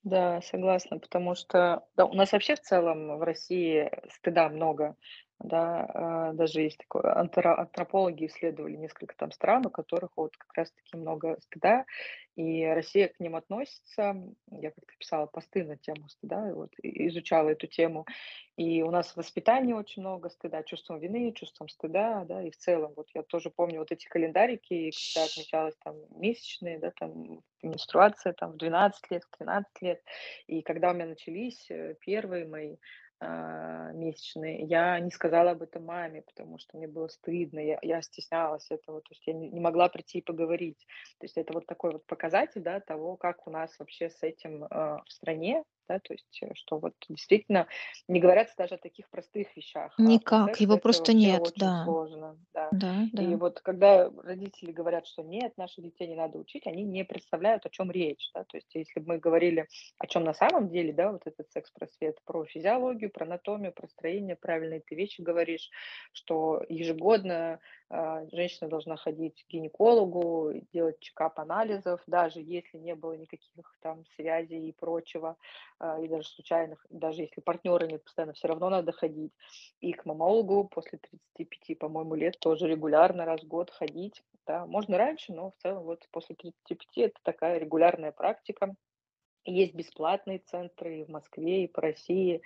[0.06, 4.94] Да, согласна, потому что, да, у нас вообще в целом в России стыда много,
[5.38, 5.86] да.
[5.94, 10.70] А, даже есть такое, антро антропологи исследовали несколько там стран, у которых вот как раз
[10.72, 11.84] таки много стыда,
[12.36, 14.14] и Россия к ним относится.
[14.50, 18.06] Я как-то писала посты на тему стыда, вот изучала эту тему.
[18.56, 22.42] И у нас в воспитании очень много стыда, чувством вины, чувством стыда, да.
[22.42, 26.90] И в целом, вот я тоже помню вот эти календарики, когда отмечалось там месячные, да,
[26.90, 30.02] там менструация там в 12 лет, в 13 лет.
[30.46, 32.76] И когда у меня начались, э, первые мои,
[33.18, 38.02] а, месячные, я не сказала об этом маме, потому что мне было стыдно, я я
[38.02, 40.86] стеснялась этого, то есть я не не могла прийти и поговорить.
[41.18, 44.64] То есть это вот такой вот показатель, да, того, как у нас вообще с этим,
[44.70, 47.66] а, в стране, да, то есть, э, что вот действительно
[48.08, 51.74] не говорят даже о таких простых вещах, а Никак, секс его просто нет, да.
[51.82, 52.72] сложно, да.
[52.72, 53.36] Да, И да.
[53.36, 57.70] вот когда родители говорят, что нет, наших детей не надо учить, они не представляют, о
[57.70, 58.44] чём речь, да.
[58.44, 59.66] То есть если б мы говорили,
[59.98, 64.36] о чём на самом деле, да, вот этот секс-просвет, про физиологию, про анатомию, про строение,
[64.36, 65.70] правильные ты вещи говоришь,
[66.12, 67.85] что ежегодно, а,
[68.32, 74.68] женщина должна ходить к гинекологу, делать чекап анализов, даже если не было никаких там связей
[74.68, 75.36] и прочего,
[75.78, 79.32] а, и даже случайных, даже если партнёра нет постоянно, всё равно надо ходить.
[79.80, 84.22] И к маммологу после 35, по-моему, лет тоже регулярно, раз в год ходить.
[84.46, 88.74] Да, можно раньше, но в целом вот после 35 это такая регулярная практика.
[89.44, 92.42] Есть бесплатные центры и в Москве, и по России.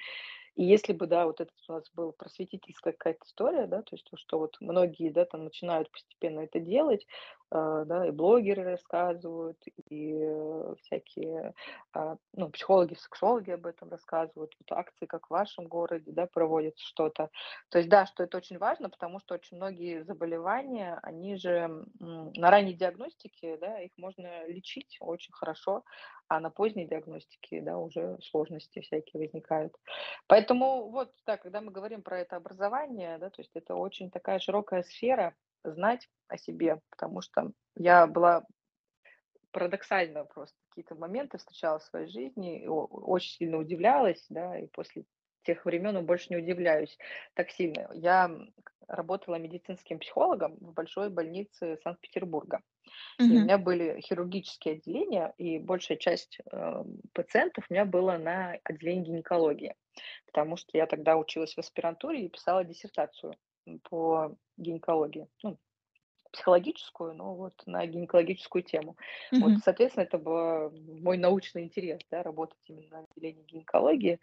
[0.57, 4.05] И если бы, да, вот этот у нас был просветительская какая-то история, да, то есть
[4.11, 7.07] то, что вот многие, да, там начинают постепенно это делать,
[7.51, 11.55] да, и блогеры рассказывают, и, э, всякие,
[11.92, 16.78] а, ну, психологи, сексологи об этом рассказывают, вот акции, как в вашем городе, да, проводят
[16.78, 17.30] что-то.
[17.70, 22.51] То есть да, что это очень важно, потому что очень многие заболевания, они же, на
[22.51, 25.84] ранней диагностике, да, их можно лечить очень хорошо,
[26.28, 29.74] а на поздней диагностике, да, уже сложности всякие возникают.
[30.28, 34.38] Поэтому вот, да, когда мы говорим про это образование, да, то есть это очень такая
[34.38, 35.34] широкая сфера-
[35.65, 38.45] знать о себе, потому что я была
[39.53, 45.05] парадоксально просто какие-то моменты встречала в своей жизни и очень сильно удивлялась, да, и после
[45.43, 46.97] тех времен и больше не удивляюсь
[47.35, 47.91] так сильно.
[47.95, 48.31] Я,
[48.91, 52.61] работала медицинским психологом в большой больнице Санкт-Петербурга.
[53.19, 58.59] И у меня были хирургические отделения, и большая часть, э, пациентов у меня было на
[58.65, 59.77] отделении гинекологии,
[60.27, 63.37] потому что я тогда училась в аспирантуре и писала диссертацию,
[63.85, 65.59] по гинекологии, ну,
[66.33, 68.97] психологическую, но вот на гинекологическую тему.
[69.41, 69.63] Вот, Мгм.
[69.63, 74.21] соответственно, это был мой научный интерес, да, работать именно на отделении гинекологии.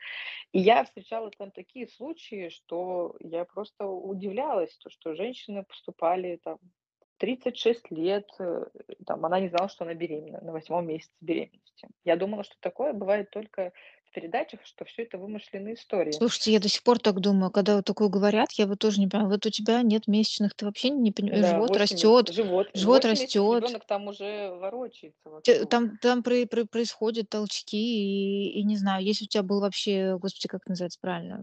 [0.54, 6.60] И я встречала там такие случаи, что я просто удивлялась, то, что женщины поступали там
[6.62, 8.66] в 36 лет, э,
[9.06, 11.90] там она не знала, что она беременна на 8 месяце беременности.
[12.06, 13.74] Я думала, что такое бывает только
[14.18, 16.20] передачах, что всё это вымышленные истории.
[16.20, 19.07] Слушайте, я до сих пор так думаю, когда вот такое говорят, я вот тоже не
[19.07, 22.26] понимаю: вот у тебя нет месячных, ты вообще не пони Да, живот 8 месяцев.
[22.26, 23.49] растёт, Живот живот 8 месяцев растёт.
[23.49, 25.70] ребёнок там уже ворочается вовсю.
[25.70, 30.18] там там про про происходят толчки, и и не знаю, если у тя был вообще,
[30.20, 31.41] господи, как называется правильно,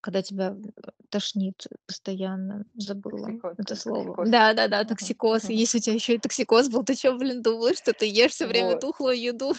[0.00, 0.56] когда тебя,
[1.10, 4.16] тошнит постоянно, забыла Токсико это то слово.
[4.16, 4.30] токсикоз.
[4.30, 5.42] Да-да-да, Мгм, токсикоз.
[5.42, 5.54] мгм.
[5.54, 8.46] Если у тя ещё и токсикоз был, ты чё, блин, думала, что ты ешь всё
[8.46, 8.84] время Вот.
[8.84, 9.54] тухлую еду?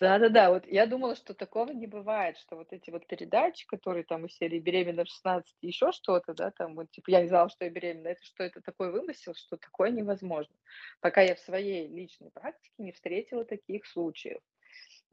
[0.00, 4.26] Да-да-да, вот я думала, что такого не бывает, что вот эти вот передачи, которые там
[4.26, 7.64] из серии "Беременна в 16", еще что-то, да, там вот типа "Я не знала, что
[7.64, 10.54] я беременна", это что, это такой вымысел, что такое невозможно.
[11.00, 14.40] Пока я в своей личной практике не встретила таких случаев,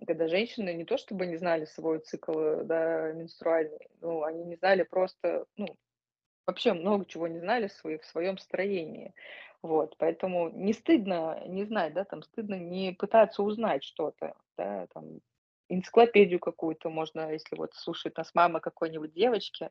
[0.07, 4.55] когда женщины не то чтобы не знали свой цикл, э, да, менструальный, ну, они не
[4.57, 5.68] знали просто, ну,
[6.47, 9.14] вообще много чего не знали свои в своем строении.
[9.64, 15.20] Вот, поэтому не стыдно не знать, да, там стыдно не пытаться узнать что-то, да, там
[15.70, 19.70] энциклопедию какую-то можно, если вот слушает нас мама какой-нибудь девочки,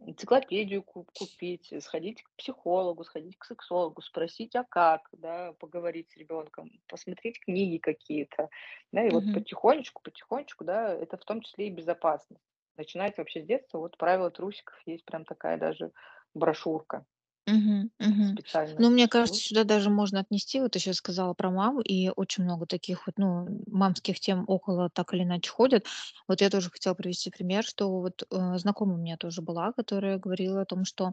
[0.00, 6.16] энциклопедию ку купить, сходить к психологу, сходить к сексологу, спросить, а как, да, поговорить с
[6.16, 8.50] ребенком, посмотреть книги какие-то.
[8.92, 9.32] Да, и вот Мгм.
[9.32, 12.42] потихонечку, потихонечку, да, это в том числе и безопасность.
[12.76, 13.78] Начинать вообще с детства.
[13.78, 15.92] Вот "Правила трусиков", есть прям такая даже
[16.34, 17.06] брошюрка
[17.54, 18.40] Мгм, мгм.
[18.78, 18.90] Ну, специальная.
[18.90, 19.42] мне кажется, Вот.
[19.42, 23.14] сюда даже можно отнести, вот ты щас сказала про маму, и очень много таких вот,
[23.18, 25.84] ну, мамских тем около так или иначе ходят.
[26.26, 30.18] Вот я тоже хотела привести пример, что вот, э, знакомая у меня тоже была, которая
[30.18, 31.12] говорила о том, что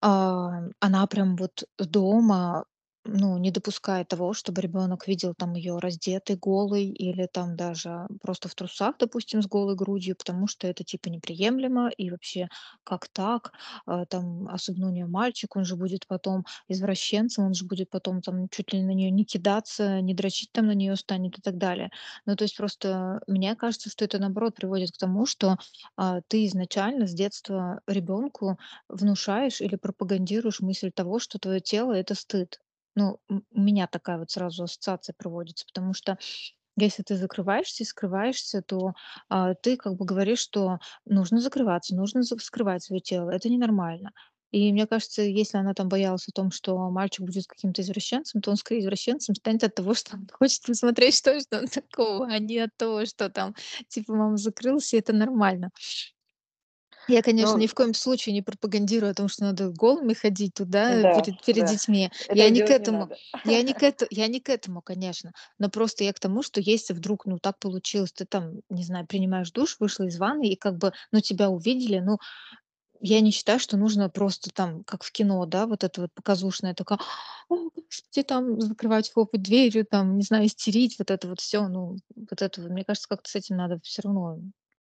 [0.00, 2.64] А, она прям вот дома,
[3.08, 8.48] ну, не допускает того, чтобы ребенок видел там ее раздетой, голой или там даже просто
[8.48, 12.48] в трусах, допустим, с голой грудью, потому что это типа неприемлемо и вообще
[12.84, 13.52] как так?
[13.86, 18.20] А, там, особенно у нее мальчик, он же будет потом извращенцем, он же будет потом
[18.22, 21.56] там чуть ли на нее не кидаться, не дрочить там на нее станет и так
[21.58, 21.90] далее.
[22.26, 25.56] Ну, то есть просто мне кажется, что это наоборот приводит к тому, что
[25.96, 32.14] а, ты изначально с детства ребенку внушаешь или пропагандируешь мысль того, что твое тело- это
[32.14, 32.58] стыд.
[32.94, 36.18] Ну, у меня такая вот сразу ассоциация проводится, потому что
[36.76, 38.94] если ты закрываешься и скрываешься, то,
[39.28, 43.30] а, ты как бы говоришь, что нужно закрываться, нужно скрывать свое тело.
[43.30, 44.12] Это ненормально.
[44.50, 48.50] И мне кажется, если она там боялась о том, что мальчик будет каким-то извращенцем, то
[48.50, 52.38] он скорее извращенцем станет от того, что он хочет посмотреть, что же там такого, а
[52.38, 53.54] не от того, что там
[53.88, 55.70] типа мама закрылась, и это нормально.
[57.08, 60.54] Я, конечно, ни Ну в коем случае не пропагандирую о том, что надо голыми ходить
[60.54, 62.10] туда да, перед перед да, детьми.
[62.32, 62.88] Я этого не к не этому.
[62.88, 63.18] надо.
[63.42, 65.32] Я не к эт я не к этому, конечно.
[65.58, 69.06] Но просто я к тому, что если вдруг, ну, так получилось, ты там, не знаю,
[69.06, 72.18] принимаешь душ, вышла из ванны, и как бы, ну, тебя увидели, ну,
[73.00, 76.74] я не считаю, что нужно просто там, как в кино, да, вот это вот показушная
[76.74, 76.98] такая:
[77.48, 81.96] "О, господи", там закрывать, хлопать дверью, там, не знаю, истерить, вот это вот все, Ну,
[82.16, 84.38] вот это мне кажется, как-то с этим надо все равно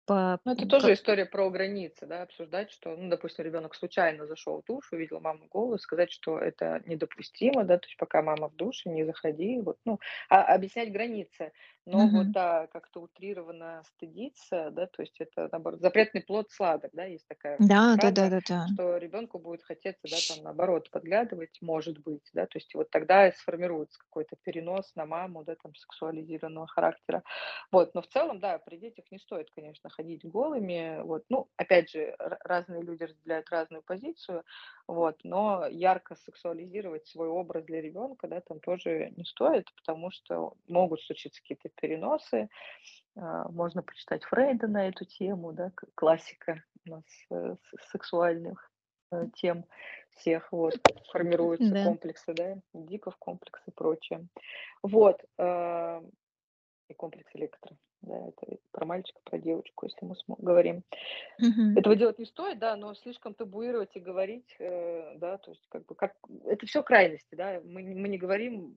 [0.07, 4.61] по Ну, это тоже история про границы, да, обсуждать, что, ну, допустим, ребенок случайно зашел
[4.61, 8.55] в душ, увидел маму голую, сказать, что это недопустимо, да, то есть пока мама в
[8.55, 9.99] душе, не заходи, вот, ну,
[10.29, 11.51] а, объяснять границы.
[11.85, 12.33] Но вот, Мгм.
[12.33, 17.61] да, как-то утрированно стыдиться, да, то есть это, наоборот, запретный плод сладок, да, есть такая
[17.71, 18.59] Да, фраза, да-да-да-да.
[18.63, 23.31] что ребенку будет хотеться, да, там, наоборот, подглядывать, может быть, да, то есть вот тогда
[23.31, 27.23] сформируется какой-то перенос на маму, да, там, сексуализированного характера.
[27.71, 31.01] Вот, но в целом, да, при детях не стоит, конечно, ходить голыми.
[31.01, 34.43] Вот, ну, опять же, разные люди разделяют разную позицию,
[34.87, 40.53] вот, но ярко сексуализировать свой образ для ребенка, да, там тоже не стоит, потому что
[40.67, 42.49] могут случиться какие-то переносы.
[43.17, 47.55] А, Можно почитать Фрейда на эту тему, да, классика у нас э,
[47.91, 48.71] сексуальных
[49.11, 49.65] э, тем
[50.11, 50.75] всех, вот,
[51.11, 51.83] формируются Да.
[51.83, 54.27] комплексы, да, Дипов комплекс и прочее.
[54.83, 56.03] Вот, а,
[56.89, 57.75] и комплекс электро.
[58.01, 60.83] Да, это про мальчика, про девочку, если мы говорим.
[61.39, 61.77] Мгм.
[61.77, 65.85] Этого делать не стоит, да, но слишком табуировать и говорить, э, да, то есть как
[65.85, 66.15] бы как
[66.45, 67.59] это все крайности, да.
[67.65, 68.75] Мы мы не говорим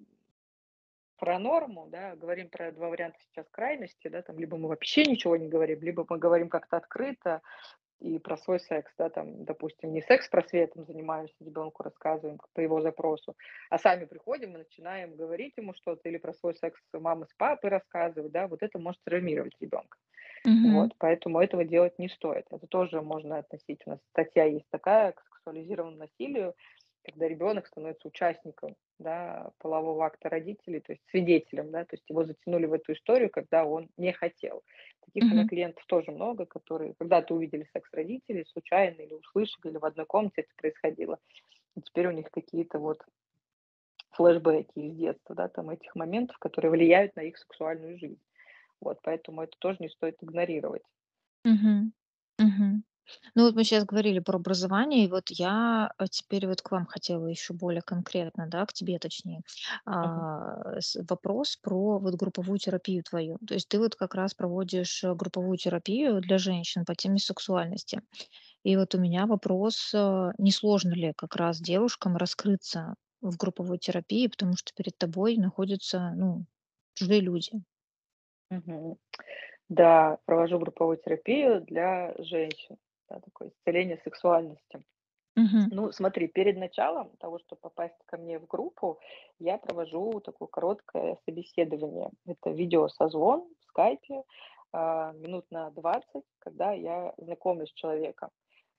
[1.18, 5.36] про норму, да, говорим про 2 варианта сейчас крайности, да, там либо мы вообще ничего
[5.36, 7.42] не говорим, либо мы говорим как-то открыто,
[8.00, 13.36] и про свой секс, да, там, допустим, не секс-просветом занимаемся, ребенку рассказываем по его запросу,
[13.68, 17.70] а сами приходим и начинаем говорить ему что-то или про свой секс мамы с папой
[17.70, 19.98] рассказывать, да, вот это может травмировать ребенка.
[20.44, 20.72] Мгм.
[20.72, 22.46] Вот, поэтому этого делать не стоит.
[22.50, 23.80] Это тоже можно относить.
[23.86, 26.54] У нас статья есть такая к сексуализированному насилию,
[27.04, 32.24] когда ребенок становится участником да, полового акта родителей, то есть свидетелем, да, то есть его
[32.24, 34.62] затянули в эту историю, когда он не хотел.
[35.06, 35.48] Таких Мгм.
[35.48, 40.42] клиентов тоже много, которые когда-то увидели секс родителей случайно или услышали, или в одной комнате
[40.42, 41.18] это происходило.
[41.76, 43.02] И теперь у них какие-то вот
[44.12, 48.22] флешбеки из детства, да, там этих моментов, которые влияют на их сексуальную жизнь.
[48.80, 50.82] Вот, поэтому это тоже не стоит игнорировать.
[51.44, 51.92] Мгм.
[52.38, 52.82] Мгм.
[53.34, 56.86] Ну, вот мы сейчас говорили про образование, и вот я, э, теперь вот к вам
[56.86, 59.42] хотела еще более конкретно, да, к тебе точнее,
[60.02, 60.26] Мгм.
[60.34, 63.38] а, с вопрос про вот групповую терапию твою.
[63.46, 68.02] То есть ты вот как раз проводишь, э, групповую терапию для женщин по теме сексуальности.
[68.64, 73.78] И вот у меня вопрос, э, не сложно ли как раз девушкам раскрыться в групповой
[73.78, 76.46] терапии, потому что перед тобой находятся, ну,
[76.94, 77.52] чужие люди?
[78.50, 78.96] Мгм.
[79.68, 82.76] Да, провожу групповую терапию для женщин,
[83.10, 84.82] да, такое исцеление сексуальности.
[85.36, 85.70] Мгм.
[85.72, 88.98] Ну, смотри, перед началом того, чтобы попасть ко мне в группу,
[89.38, 92.10] я провожу такое короткое собеседование.
[92.26, 94.22] Это видеосозвон в скайпе,
[94.72, 98.30] а, минут на 20, когда я знакомлюсь с человеком.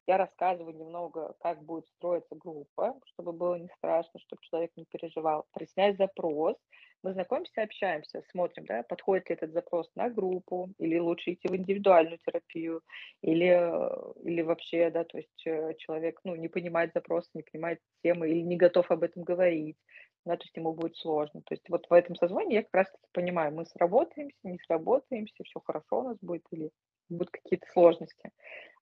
[0.07, 5.45] Я рассказываю немного, как будет строиться группа, чтобы было не страшно, чтобы человек не переживал.
[5.51, 6.55] Проясняю запрос.
[7.03, 11.55] Мы знакомимся, общаемся, смотрим, да, подходит ли этот запрос на группу, или лучше идти в
[11.55, 12.81] индивидуальную терапию,
[13.21, 17.79] или, э, или вообще, да, то есть э, человек, ну, не понимает запрос, не понимает
[18.03, 19.77] темы, или не готов об этом говорить,
[20.25, 21.41] да, то есть ему будет сложно.
[21.41, 25.59] То есть вот в этом созвоне я как раз-таки понимаю, мы сработаемся, не сработаемся, все
[25.59, 26.69] хорошо у нас будет, или
[27.09, 28.31] будут какие-то сложности.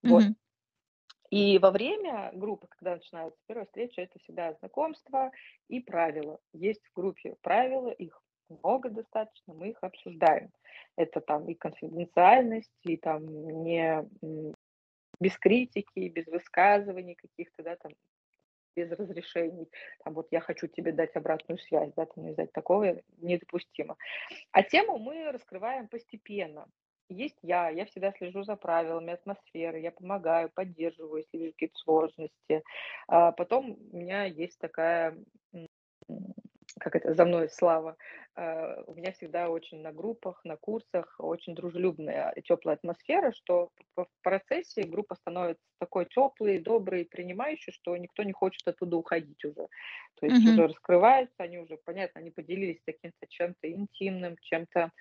[0.03, 0.25] Вот.
[1.29, 5.31] И во время группы, когда начинается первая встреча, это всегда знакомство
[5.67, 6.39] и правила.
[6.53, 10.49] Есть в группе правила, их много достаточно, мы их обсуждаем.
[10.95, 13.25] Это там и конфиденциальность, и там
[13.63, 14.03] не
[15.19, 17.91] без критики, без высказываний каких-то, да, там
[18.75, 19.69] без разрешений.
[20.03, 23.97] Там вот я хочу тебе дать обратную связь, да, там нельзя такого недопустимо.
[24.51, 26.67] А тему мы раскрываем постепенно.
[27.09, 32.63] Есть я, я всегда слежу за правилами атмосферы, я помогаю, поддерживаю, если вижу какие-то сложности.
[33.07, 35.17] А потом у меня есть такая,
[36.79, 37.97] как это, за мной слава.
[38.35, 44.05] А, У меня всегда очень на группах, на курсах очень дружелюбная теплая атмосфера, что в
[44.23, 49.67] процессе группа становится такой теплой, доброй, принимающей, что никто не хочет оттуда уходить уже.
[50.19, 50.45] То есть Мгм.
[50.45, 54.91] уже раскрываются, они уже, понятно, они поделились каким-то чем-то интимным, чем-то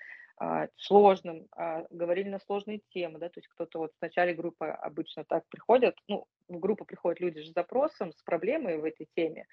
[0.77, 5.25] сложным, а, говорили на сложные темы, да, то есть кто-то вот в начале группы обычно
[5.25, 9.47] так приходят, ну, в группу приходят люди с запросом, с проблемой в этой теме,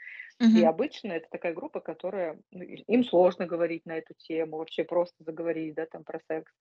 [0.54, 0.66] и Мгм.
[0.66, 5.24] обычно это такая группа, которая, ну, и- им сложно говорить на эту тему, вообще просто
[5.24, 6.52] заговорить, да, там про секс,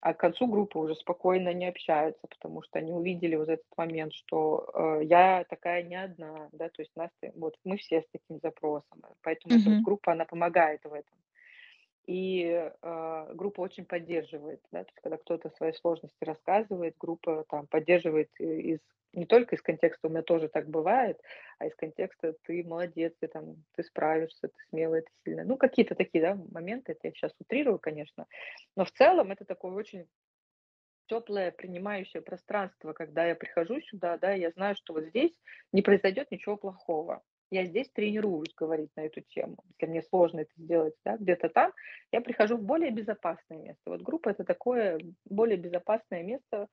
[0.00, 4.12] а к концу группы уже спокойно не общаются, потому что они увидели вот этот момент,
[4.14, 4.70] что
[5.00, 9.02] э, я такая не одна, да, то есть нас, вот мы все с таким запросом,
[9.22, 9.86] поэтому эта вот Мгм.
[9.86, 11.18] группа, она помогает в этом.
[12.06, 17.66] И, а, группа очень поддерживает, да, то есть когда кто-то свои сложности рассказывает, группа там
[17.66, 18.44] поддерживает и
[18.74, 18.80] из
[19.12, 21.20] не только из контекста "у меня тоже так бывает",
[21.58, 25.44] а из контекста "ты молодец, ты там, ты справишься, ты смелая, ты сильная".
[25.44, 26.92] Ну, какие-то такие, да, моменты.
[26.92, 28.26] Это я сейчас утрирую, конечно,
[28.76, 30.06] но в целом это такое очень
[31.08, 35.32] теплое принимающее пространство, когда я прихожу сюда, да, я знаю, что вот здесь
[35.72, 37.22] не произойдет ничего плохого.
[37.52, 39.58] Я здесь тренируюсь говорить на эту тему.
[39.68, 41.72] Если мне сложно это сделать, да, где-то там,
[42.10, 43.82] я прихожу в более безопасное место.
[43.90, 46.68] Вот группа это такое более безопасное место,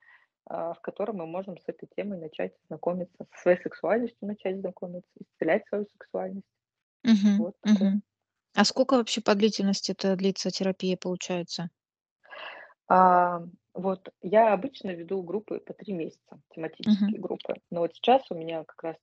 [0.45, 5.11] а, в котором мы можем с этой темой начать знакомиться, со своей сексуальностью начать знакомиться,
[5.19, 6.47] исцелять свою сексуальность.
[7.03, 7.35] Мгм.
[7.37, 7.91] Вот такое.
[7.91, 8.03] Мгм.
[8.55, 11.69] А сколько вообще по длительности это длится терапия, получается?
[12.87, 13.41] А,
[13.73, 17.55] вот я обычно веду группы по 3 месяца, тематические группы.
[17.71, 18.97] Но вот сейчас у меня как раз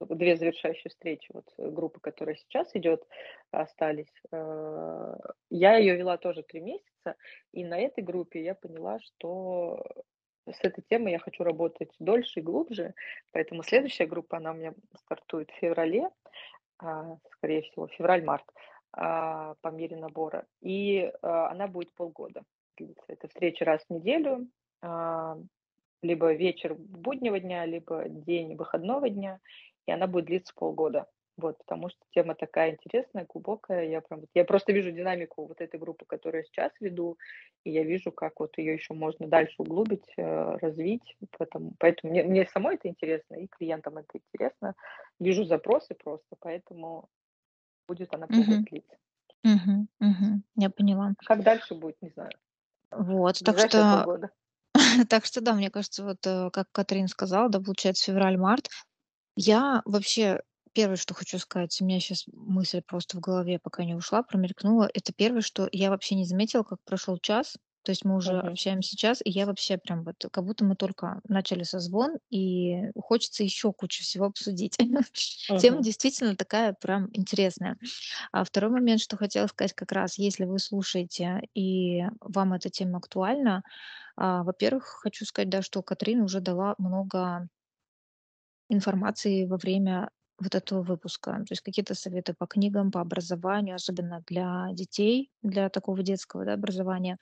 [0.00, 3.06] 2 завершающие встречи, вот, э, группы, которая сейчас идет,
[3.50, 4.12] остались.
[4.32, 5.14] Э,
[5.50, 7.16] я ее вела тоже 3 месяца,
[7.52, 9.84] и на этой группе я поняла, что
[10.50, 12.94] с этой темой я хочу работать дольше и глубже,
[13.32, 16.10] поэтому следующая группа, она у меня стартует в феврале
[16.78, 18.44] а, скорее всего, февраль-март,
[18.92, 20.46] а, по мере набора.
[20.60, 22.42] И, а, она будет полгода.
[23.08, 24.48] Это встреча раз в неделю,
[26.02, 29.38] либо вечер буднего дня, либо день выходного дня,
[29.86, 31.06] и она будет длиться полгода.
[31.36, 33.88] Вот, потому что тема такая интересная, глубокая.
[33.88, 37.18] Я прям я просто вижу динамику вот этой группы, которую я сейчас веду,
[37.64, 41.16] и я вижу, как вот ее еще можно дальше углубить, э, развить.
[41.36, 44.74] Поэтому поэтому мне мне самой это интересно, и клиентам это интересно.
[45.18, 47.08] Вижу запросы просто, поэтому
[47.88, 48.66] будет она полгода Мгм.
[48.70, 48.96] длиться.
[49.44, 49.88] Мгм.
[50.00, 50.44] Мгм.
[50.56, 51.14] Я поняла.
[51.18, 52.30] А как дальше будет, не знаю.
[52.90, 54.30] Вот, так что полгода.
[55.10, 58.68] так что да, мне кажется, вот, э, как Катрин сказала, да, получается февраль-март.
[59.36, 60.40] Я вообще
[60.72, 64.90] первое, что хочу сказать, у меня сейчас мысль просто в голове пока не ушла, промелькнула.
[64.92, 67.56] Это первое, что я вообще не заметила, как прошел час.
[67.84, 68.40] То есть мы уже Мгм.
[68.40, 73.44] общаемся час, и я вообще прям вот как будто мы только начали созвон, и хочется
[73.44, 74.78] еще кучу всего обсудить.
[75.56, 75.82] Тема Мгм.
[75.82, 77.76] действительно такая прям интересная.
[78.32, 82.98] А второй момент, что хотела сказать как раз, если вы слушаете и вам эта тема
[82.98, 83.62] актуальна,
[84.16, 87.48] а, во-первых, хочу сказать, да, что Катрин уже дала много
[88.68, 90.10] информации во время
[90.40, 91.32] вот этого выпуска.
[91.32, 96.54] То есть какие-то советы по книгам, по образованию, особенно для детей, для такого детского, да,
[96.54, 97.18] образования.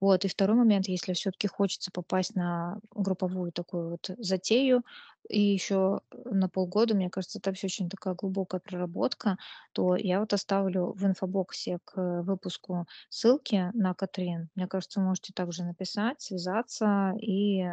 [0.00, 0.24] Вот.
[0.24, 4.84] И второй момент, если всё-таки хочется попасть на групповую такую вот затею
[5.28, 9.38] и еще на полгода, мне кажется, это всё очень такая глубокая проработка,
[9.72, 14.50] то я вот оставлю в инфобоксе к выпуску ссылки на Катрин.
[14.56, 17.64] Мне кажется, вы можете также написать, связаться и,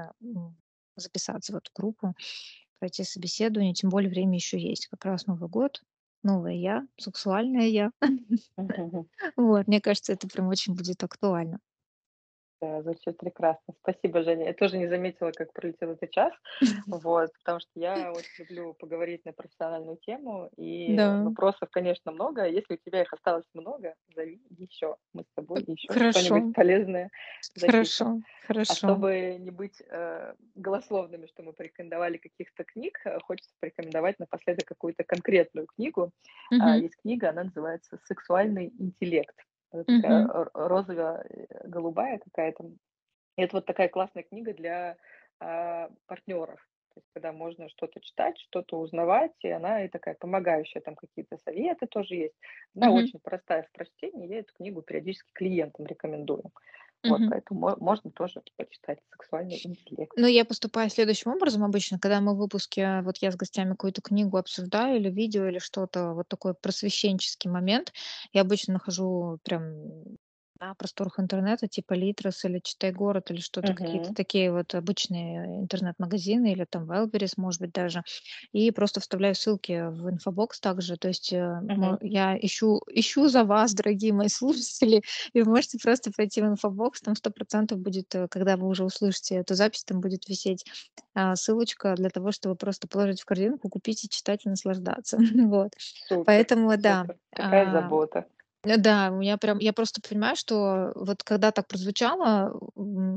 [0.98, 2.16] записаться в эту группу,
[2.84, 3.74] пройти собеседование.
[3.74, 4.88] Тем более время еще есть.
[4.88, 5.82] Как раз Новый год,
[6.22, 7.92] новое я, сексуальное я.
[9.38, 11.60] Вот, мне кажется, это прям очень будет актуально.
[12.82, 13.74] Звучит прекрасно.
[13.82, 14.46] Спасибо, Женя.
[14.46, 16.34] Я тоже не заметила, как пролетел этот час.
[16.90, 21.24] Вот, потому что я очень люблю поговорить на профессиональную тему, и Да.
[21.24, 22.46] вопросов, конечно, много.
[22.48, 24.98] Если у тебя их осталось много, зови еще.
[25.14, 27.10] Мы с тобой еще что-нибудь полезное
[27.56, 28.08] запишем.
[28.08, 28.22] Хорошо,
[28.68, 28.78] А хорошо.
[28.78, 35.04] чтобы не быть, э, голословными, что мы порекомендовали каких-то книг, э, хочется порекомендовать напоследок какую-то
[35.04, 36.12] конкретную книгу.
[36.58, 36.84] А, Мгм.
[36.84, 39.36] есть книга, она называется "Сексуальный интеллект".
[39.74, 42.66] Такая ро розово-голубая какая-то.
[43.38, 44.98] И это вот такая классная книга для,
[45.40, 46.60] а, партнеров.
[46.94, 51.38] То есть когда можно что-то читать, что-то узнавать, и она и такая помогающая, там какие-то
[51.38, 52.36] советы тоже есть.
[52.76, 52.94] Она Мгм.
[52.94, 54.28] очень простая в прочтении.
[54.28, 56.52] Я эту книгу периодически клиентам рекомендую.
[57.08, 57.30] Вот, Мгм.
[57.30, 60.16] поэтому мо можно тоже почитать "Сексуальный интеллект".
[60.16, 64.02] Ну, я поступаю следующим образом обычно, когда мы в выпуске, вот я с гостями какую-то
[64.02, 67.94] книгу обсуждаю или видео, или что-то, вот такой просвещенческий момент.
[68.32, 70.18] Я обычно нахожу прям
[70.68, 74.16] на просторах интернета типа Литрес или Читай город, или что-то, какие-то Мгм.
[74.16, 78.04] такие вот обычные интернет-магазины или там Wildberries, может быть, даже.
[78.54, 80.96] И просто вставляю ссылки в инфобокс также.
[80.98, 81.34] То есть,
[81.68, 81.98] Мгм.
[82.02, 85.02] я ищу ищу за вас, дорогие мои слушатели,
[85.34, 87.02] и вы можете просто пройти в инфобокс.
[87.02, 90.64] Там 100 % будет, э, когда вы уже услышите эту запись, там будет висеть,
[91.16, 95.18] а, ссылочка для того, чтобы просто положить в корзинку, купить и читать, и наслаждаться.
[95.54, 95.72] Вот.
[96.08, 97.18] Супер, Поэтому да, супер.
[97.34, 98.28] Какая а, забота.
[98.66, 102.60] Э, да, у меня прям я просто понимаю, что вот когда так прозвучало,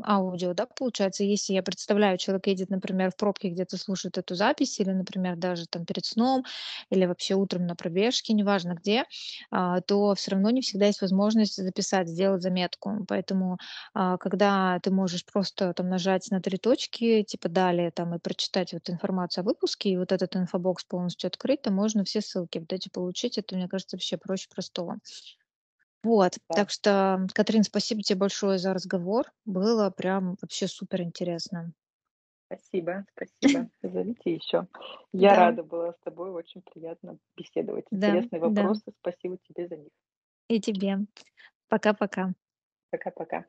[0.05, 4.81] аудио, да, получается, если я представляю, человек едет, например, в пробке, где-то слушает эту запись
[4.81, 6.45] или, например, даже там перед сном,
[6.91, 9.05] или вообще утром на пробежке, неважно где,
[9.51, 13.05] а, то всё равно не всегда есть возможность записать, сделать заметку.
[13.09, 13.59] Поэтому,
[13.95, 18.73] а, когда ты можешь просто там нажать на 3 точки, типа "Далее" там и прочитать
[18.73, 22.73] вот информацию о выпуске, и вот этот инфобокс полностью открыть, то можно все ссылки вот
[22.73, 23.39] эти получить.
[23.39, 24.99] Это, мне кажется, вообще проще простого.
[26.03, 26.55] Вот, Да.
[26.57, 29.27] так что, Катрин, спасибо тебе большое за разговор.
[29.45, 31.73] Было прям вообще супер интересно.
[32.47, 33.69] Спасибо, спасибо.
[33.83, 34.67] Зовите еще.
[35.13, 37.87] Я Да, рада была с тобой, очень приятно беседовать.
[37.91, 38.63] Интересные да.
[38.63, 39.91] вопросы, спасибо тебе за них.
[40.49, 40.99] И тебе.
[41.69, 42.35] Пока-пока.
[42.91, 43.47] Пока-пока.